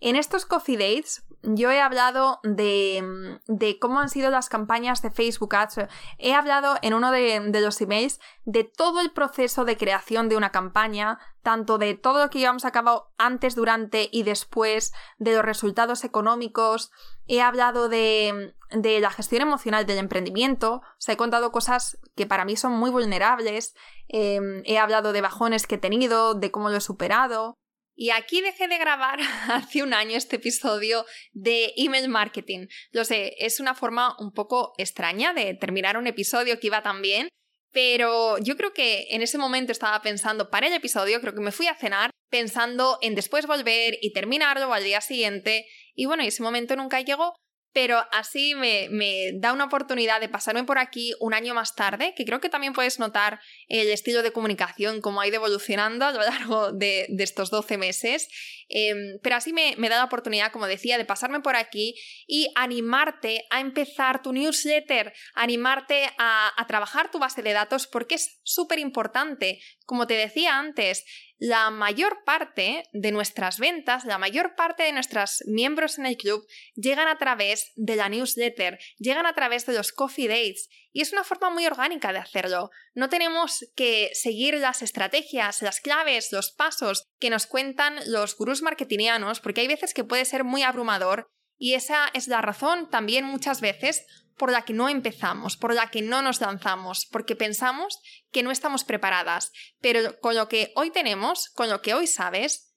En 0.00 0.16
estos 0.16 0.46
Coffee 0.46 0.76
Dates 0.76 1.24
yo 1.42 1.70
he 1.70 1.80
hablado 1.80 2.40
de, 2.42 3.38
de, 3.46 3.78
cómo 3.78 4.00
han 4.00 4.10
sido 4.10 4.30
las 4.30 4.48
campañas 4.48 5.00
de 5.02 5.10
Facebook 5.10 5.54
Ads. 5.54 5.86
He 6.18 6.34
hablado 6.34 6.76
en 6.82 6.94
uno 6.94 7.10
de, 7.10 7.40
de, 7.40 7.60
los 7.60 7.80
emails 7.80 8.20
de 8.44 8.64
todo 8.64 9.00
el 9.00 9.10
proceso 9.10 9.64
de 9.64 9.76
creación 9.76 10.28
de 10.28 10.36
una 10.36 10.52
campaña, 10.52 11.18
tanto 11.42 11.78
de 11.78 11.94
todo 11.94 12.22
lo 12.22 12.30
que 12.30 12.40
llevamos 12.40 12.64
a 12.64 12.72
cabo 12.72 13.12
antes, 13.16 13.54
durante 13.54 14.08
y 14.12 14.22
después, 14.22 14.92
de 15.18 15.34
los 15.34 15.44
resultados 15.44 16.04
económicos. 16.04 16.90
He 17.26 17.40
hablado 17.40 17.88
de, 17.88 18.54
de 18.70 19.00
la 19.00 19.10
gestión 19.10 19.42
emocional 19.42 19.86
del 19.86 19.98
emprendimiento. 19.98 20.82
O 20.84 21.12
he 21.12 21.16
contado 21.16 21.52
cosas 21.52 21.98
que 22.16 22.26
para 22.26 22.44
mí 22.44 22.56
son 22.56 22.72
muy 22.72 22.90
vulnerables. 22.90 23.74
Eh, 24.08 24.40
he 24.64 24.78
hablado 24.78 25.12
de 25.12 25.20
bajones 25.20 25.66
que 25.66 25.76
he 25.76 25.78
tenido, 25.78 26.34
de 26.34 26.50
cómo 26.50 26.68
lo 26.68 26.76
he 26.76 26.80
superado. 26.80 27.56
Y 28.00 28.08
aquí 28.12 28.40
dejé 28.40 28.66
de 28.66 28.78
grabar 28.78 29.20
hace 29.50 29.82
un 29.82 29.92
año 29.92 30.16
este 30.16 30.36
episodio 30.36 31.04
de 31.32 31.74
email 31.76 32.08
marketing. 32.08 32.66
Lo 32.92 33.04
sé, 33.04 33.34
es 33.36 33.60
una 33.60 33.74
forma 33.74 34.16
un 34.18 34.32
poco 34.32 34.72
extraña 34.78 35.34
de 35.34 35.52
terminar 35.52 35.98
un 35.98 36.06
episodio 36.06 36.58
que 36.58 36.68
iba 36.68 36.82
tan 36.82 37.02
bien, 37.02 37.28
pero 37.72 38.38
yo 38.38 38.56
creo 38.56 38.72
que 38.72 39.08
en 39.10 39.20
ese 39.20 39.36
momento 39.36 39.70
estaba 39.70 40.00
pensando 40.00 40.48
para 40.48 40.68
el 40.68 40.72
episodio, 40.72 41.20
creo 41.20 41.34
que 41.34 41.42
me 41.42 41.52
fui 41.52 41.66
a 41.66 41.74
cenar 41.74 42.10
pensando 42.30 42.98
en 43.02 43.14
después 43.14 43.46
volver 43.46 43.98
y 44.00 44.14
terminarlo 44.14 44.72
al 44.72 44.82
día 44.82 45.02
siguiente. 45.02 45.66
Y 45.94 46.06
bueno, 46.06 46.22
ese 46.22 46.42
momento 46.42 46.76
nunca 46.76 47.02
llegó, 47.02 47.34
pero 47.72 48.04
así 48.12 48.54
me, 48.54 48.88
da 49.34 49.52
una 49.52 49.64
oportunidad 49.64 50.20
de 50.20 50.28
pasarme 50.28 50.64
por 50.64 50.78
aquí 50.78 51.12
un 51.20 51.34
año 51.34 51.54
más 51.54 51.74
tarde, 51.74 52.14
que 52.16 52.24
creo 52.24 52.40
que 52.40 52.48
también 52.48 52.72
puedes 52.72 52.98
notar 52.98 53.40
el 53.68 53.88
estilo 53.90 54.22
de 54.22 54.32
comunicación, 54.32 55.00
cómo 55.00 55.20
ha 55.20 55.26
ido 55.26 55.36
evolucionando 55.36 56.04
a 56.04 56.12
lo 56.12 56.20
largo 56.20 56.72
de, 56.72 57.06
estos 57.18 57.50
12 57.50 57.78
meses. 57.78 58.28
Em, 58.68 59.18
pero 59.22 59.36
así 59.36 59.52
me, 59.52 59.74
da 59.76 59.96
la 59.96 60.04
oportunidad, 60.04 60.52
como 60.52 60.66
decía, 60.66 60.96
de 60.96 61.04
pasarme 61.04 61.40
por 61.40 61.56
aquí 61.56 61.94
y 62.26 62.52
animarte 62.54 63.44
a 63.50 63.60
empezar 63.60 64.22
tu 64.22 64.32
newsletter, 64.32 65.12
animarte 65.34 66.08
a, 66.18 66.52
a 66.56 66.66
trabajar 66.66 67.10
tu 67.10 67.18
base 67.18 67.42
de 67.42 67.52
datos, 67.52 67.86
porque 67.86 68.16
es 68.16 68.40
súper 68.44 68.78
importante. 68.78 69.60
Como 69.90 70.06
te 70.06 70.14
decía 70.14 70.56
antes, 70.56 71.04
la 71.36 71.68
mayor 71.70 72.22
parte 72.24 72.84
de 72.92 73.10
nuestras 73.10 73.58
ventas, 73.58 74.04
la 74.04 74.18
mayor 74.18 74.54
parte 74.54 74.84
de 74.84 74.92
nuestros 74.92 75.42
miembros 75.48 75.98
en 75.98 76.06
el 76.06 76.16
club 76.16 76.46
llegan 76.76 77.08
a 77.08 77.18
través 77.18 77.72
de 77.74 77.96
la 77.96 78.08
newsletter, 78.08 78.78
llegan 78.98 79.26
a 79.26 79.34
través 79.34 79.66
de 79.66 79.72
los 79.72 79.90
coffee 79.90 80.28
dates 80.28 80.68
y 80.92 81.00
es 81.02 81.12
una 81.12 81.24
forma 81.24 81.50
muy 81.50 81.66
orgánica 81.66 82.12
de 82.12 82.20
hacerlo. 82.20 82.70
No 82.94 83.08
tenemos 83.08 83.68
que 83.74 84.10
seguir 84.14 84.54
las 84.58 84.80
estrategias, 84.82 85.60
las 85.60 85.80
claves, 85.80 86.30
los 86.30 86.52
pasos 86.52 87.08
que 87.18 87.30
nos 87.30 87.48
cuentan 87.48 87.96
los 88.06 88.36
gurús 88.36 88.62
marketingianos 88.62 89.40
porque 89.40 89.62
hay 89.62 89.66
veces 89.66 89.92
que 89.92 90.04
puede 90.04 90.24
ser 90.24 90.44
muy 90.44 90.62
abrumador 90.62 91.26
y 91.58 91.74
esa 91.74 92.08
es 92.14 92.28
la 92.28 92.42
razón 92.42 92.90
también 92.90 93.24
muchas 93.24 93.60
veces 93.60 94.06
por 94.40 94.50
la 94.50 94.62
que 94.62 94.72
no 94.72 94.88
empezamos, 94.88 95.58
por 95.58 95.74
la 95.74 95.90
que 95.90 96.00
no 96.00 96.22
nos 96.22 96.40
lanzamos, 96.40 97.06
porque 97.12 97.36
pensamos 97.36 98.00
que 98.32 98.42
no 98.42 98.50
estamos 98.50 98.84
preparadas. 98.84 99.52
Pero 99.82 100.18
con 100.20 100.34
lo 100.34 100.48
que 100.48 100.72
hoy 100.76 100.90
tenemos, 100.90 101.50
con 101.50 101.68
lo 101.68 101.82
que 101.82 101.92
hoy 101.92 102.06
sabes, 102.06 102.74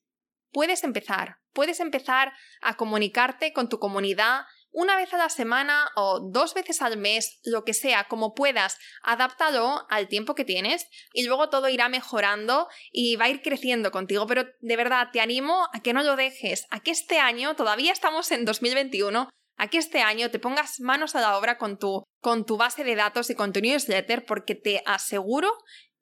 puedes 0.52 0.84
empezar. 0.84 1.38
Puedes 1.54 1.80
empezar 1.80 2.34
a 2.62 2.76
comunicarte 2.76 3.54
con 3.54 3.70
tu 3.70 3.80
comunidad 3.80 4.42
una 4.72 4.98
vez 4.98 5.14
a 5.14 5.18
la 5.18 5.30
semana 5.30 5.90
o 5.96 6.20
dos 6.20 6.54
veces 6.54 6.82
al 6.82 6.98
mes, 6.98 7.40
lo 7.46 7.64
que 7.64 7.74
sea, 7.74 8.10
como 8.10 8.34
puedas, 8.34 8.78
adáptalo 9.02 9.86
al 9.90 10.10
tiempo 10.10 10.36
que 10.36 10.44
tienes 10.44 10.88
y 11.14 11.24
luego 11.24 11.50
todo 11.50 11.70
irá 11.70 11.88
mejorando 11.88 12.68
y 12.92 13.16
va 13.16 13.26
a 13.26 13.30
ir 13.30 13.42
creciendo 13.42 13.90
contigo. 13.92 14.28
Pero 14.28 14.48
de 14.60 14.76
verdad 14.76 15.12
te 15.14 15.22
animo 15.22 15.70
a 15.72 15.80
que 15.82 15.94
no 15.94 16.04
lo 16.04 16.18
dejes, 16.18 16.66
a 16.72 16.82
que 16.82 16.92
este 16.92 17.20
año, 17.20 17.56
todavía 17.56 17.94
estamos 17.94 18.32
en 18.32 18.44
2021, 18.44 19.30
a 19.64 19.68
que 19.70 19.78
este 19.78 20.02
año 20.02 20.30
te 20.30 20.40
pongas 20.40 20.82
manos 20.82 21.16
a 21.16 21.22
la 21.22 21.38
obra 21.38 21.58
con 21.58 21.80
tu, 21.80 22.04
con 22.20 22.46
tu 22.46 22.58
base 22.58 22.84
de 22.84 22.96
datos 22.96 23.30
y 23.30 23.36
con 23.36 23.54
tu 23.54 23.62
newsletter 23.62 24.26
porque 24.26 24.56
te 24.56 24.84
aseguro 24.86 25.54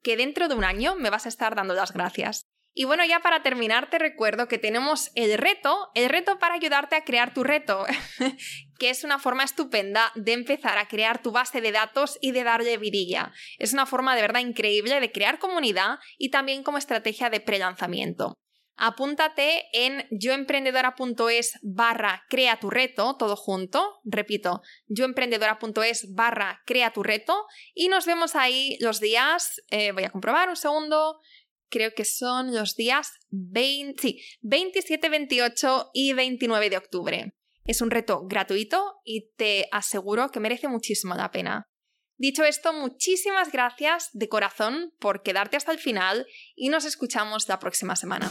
que 0.02 0.16
dentro 0.16 0.48
de 0.48 0.56
un 0.56 0.64
año 0.64 0.96
me 0.96 1.10
vas 1.10 1.26
a 1.26 1.28
estar 1.28 1.54
dando 1.54 1.72
las 1.72 1.92
gracias. 1.92 2.42
Y 2.74 2.84
bueno, 2.84 3.04
ya 3.04 3.20
para 3.20 3.44
terminar 3.44 3.88
te 3.88 4.00
recuerdo 4.00 4.48
que 4.48 4.58
tenemos 4.58 5.12
el 5.14 5.38
reto, 5.38 5.90
el 5.94 6.08
reto 6.08 6.40
para 6.40 6.54
ayudarte 6.54 6.96
a 6.96 7.04
crear 7.04 7.34
tu 7.34 7.44
reto, 7.44 7.86
que 8.80 8.90
es 8.90 9.04
una 9.04 9.20
forma 9.20 9.44
estupenda 9.44 10.10
de 10.16 10.32
empezar 10.32 10.78
a 10.78 10.88
crear 10.88 11.22
tu 11.22 11.30
base 11.30 11.60
de 11.60 11.70
datos 11.70 12.18
y 12.20 12.32
de 12.32 12.42
darle 12.42 12.78
vidilla. 12.78 13.32
Es 13.58 13.72
una 13.72 13.86
forma 13.86 14.16
de 14.16 14.22
verdad 14.22 14.40
increíble 14.40 14.98
de 14.98 15.12
crear 15.12 15.38
comunidad 15.38 15.98
y 16.18 16.30
también 16.30 16.64
como 16.64 16.78
estrategia 16.78 17.30
de 17.30 17.38
prelanzamiento 17.38 18.34
apúntate 18.76 19.64
en 19.72 20.06
yoemprendedora.es 20.10 21.58
barra 21.62 22.24
crea 22.28 22.58
tu 22.58 22.70
reto, 22.70 23.16
todo 23.18 23.36
junto, 23.36 24.00
repito, 24.04 24.62
yoemprendedora.es 24.88 26.14
barra 26.14 26.62
crea 26.66 26.92
tu 26.92 27.02
reto 27.02 27.46
y 27.74 27.88
nos 27.88 28.06
vemos 28.06 28.34
ahí 28.34 28.76
los 28.80 29.00
días, 29.00 29.62
eh, 29.70 29.92
voy 29.92 30.04
a 30.04 30.10
comprobar 30.10 30.48
un 30.48 30.56
segundo, 30.56 31.20
creo 31.68 31.94
que 31.94 32.04
son 32.04 32.54
los 32.54 32.76
días 32.76 33.12
20, 33.30 34.16
27, 34.42 35.08
28 35.08 35.90
y 35.94 36.12
29 36.12 36.70
de 36.70 36.76
octubre. 36.76 37.34
Es 37.64 37.80
un 37.80 37.90
reto 37.90 38.26
gratuito 38.26 39.00
y 39.04 39.30
te 39.36 39.68
aseguro 39.70 40.30
que 40.30 40.40
merece 40.40 40.68
muchísimo 40.68 41.14
la 41.14 41.30
pena. 41.30 41.68
Dicho 42.16 42.44
esto, 42.44 42.72
muchísimas 42.72 43.50
gracias 43.50 44.10
de 44.12 44.28
corazón 44.28 44.94
por 45.00 45.22
quedarte 45.22 45.56
hasta 45.56 45.72
el 45.72 45.78
final 45.78 46.26
y 46.54 46.68
nos 46.68 46.84
escuchamos 46.84 47.48
la 47.48 47.58
próxima 47.58 47.96
semana. 47.96 48.30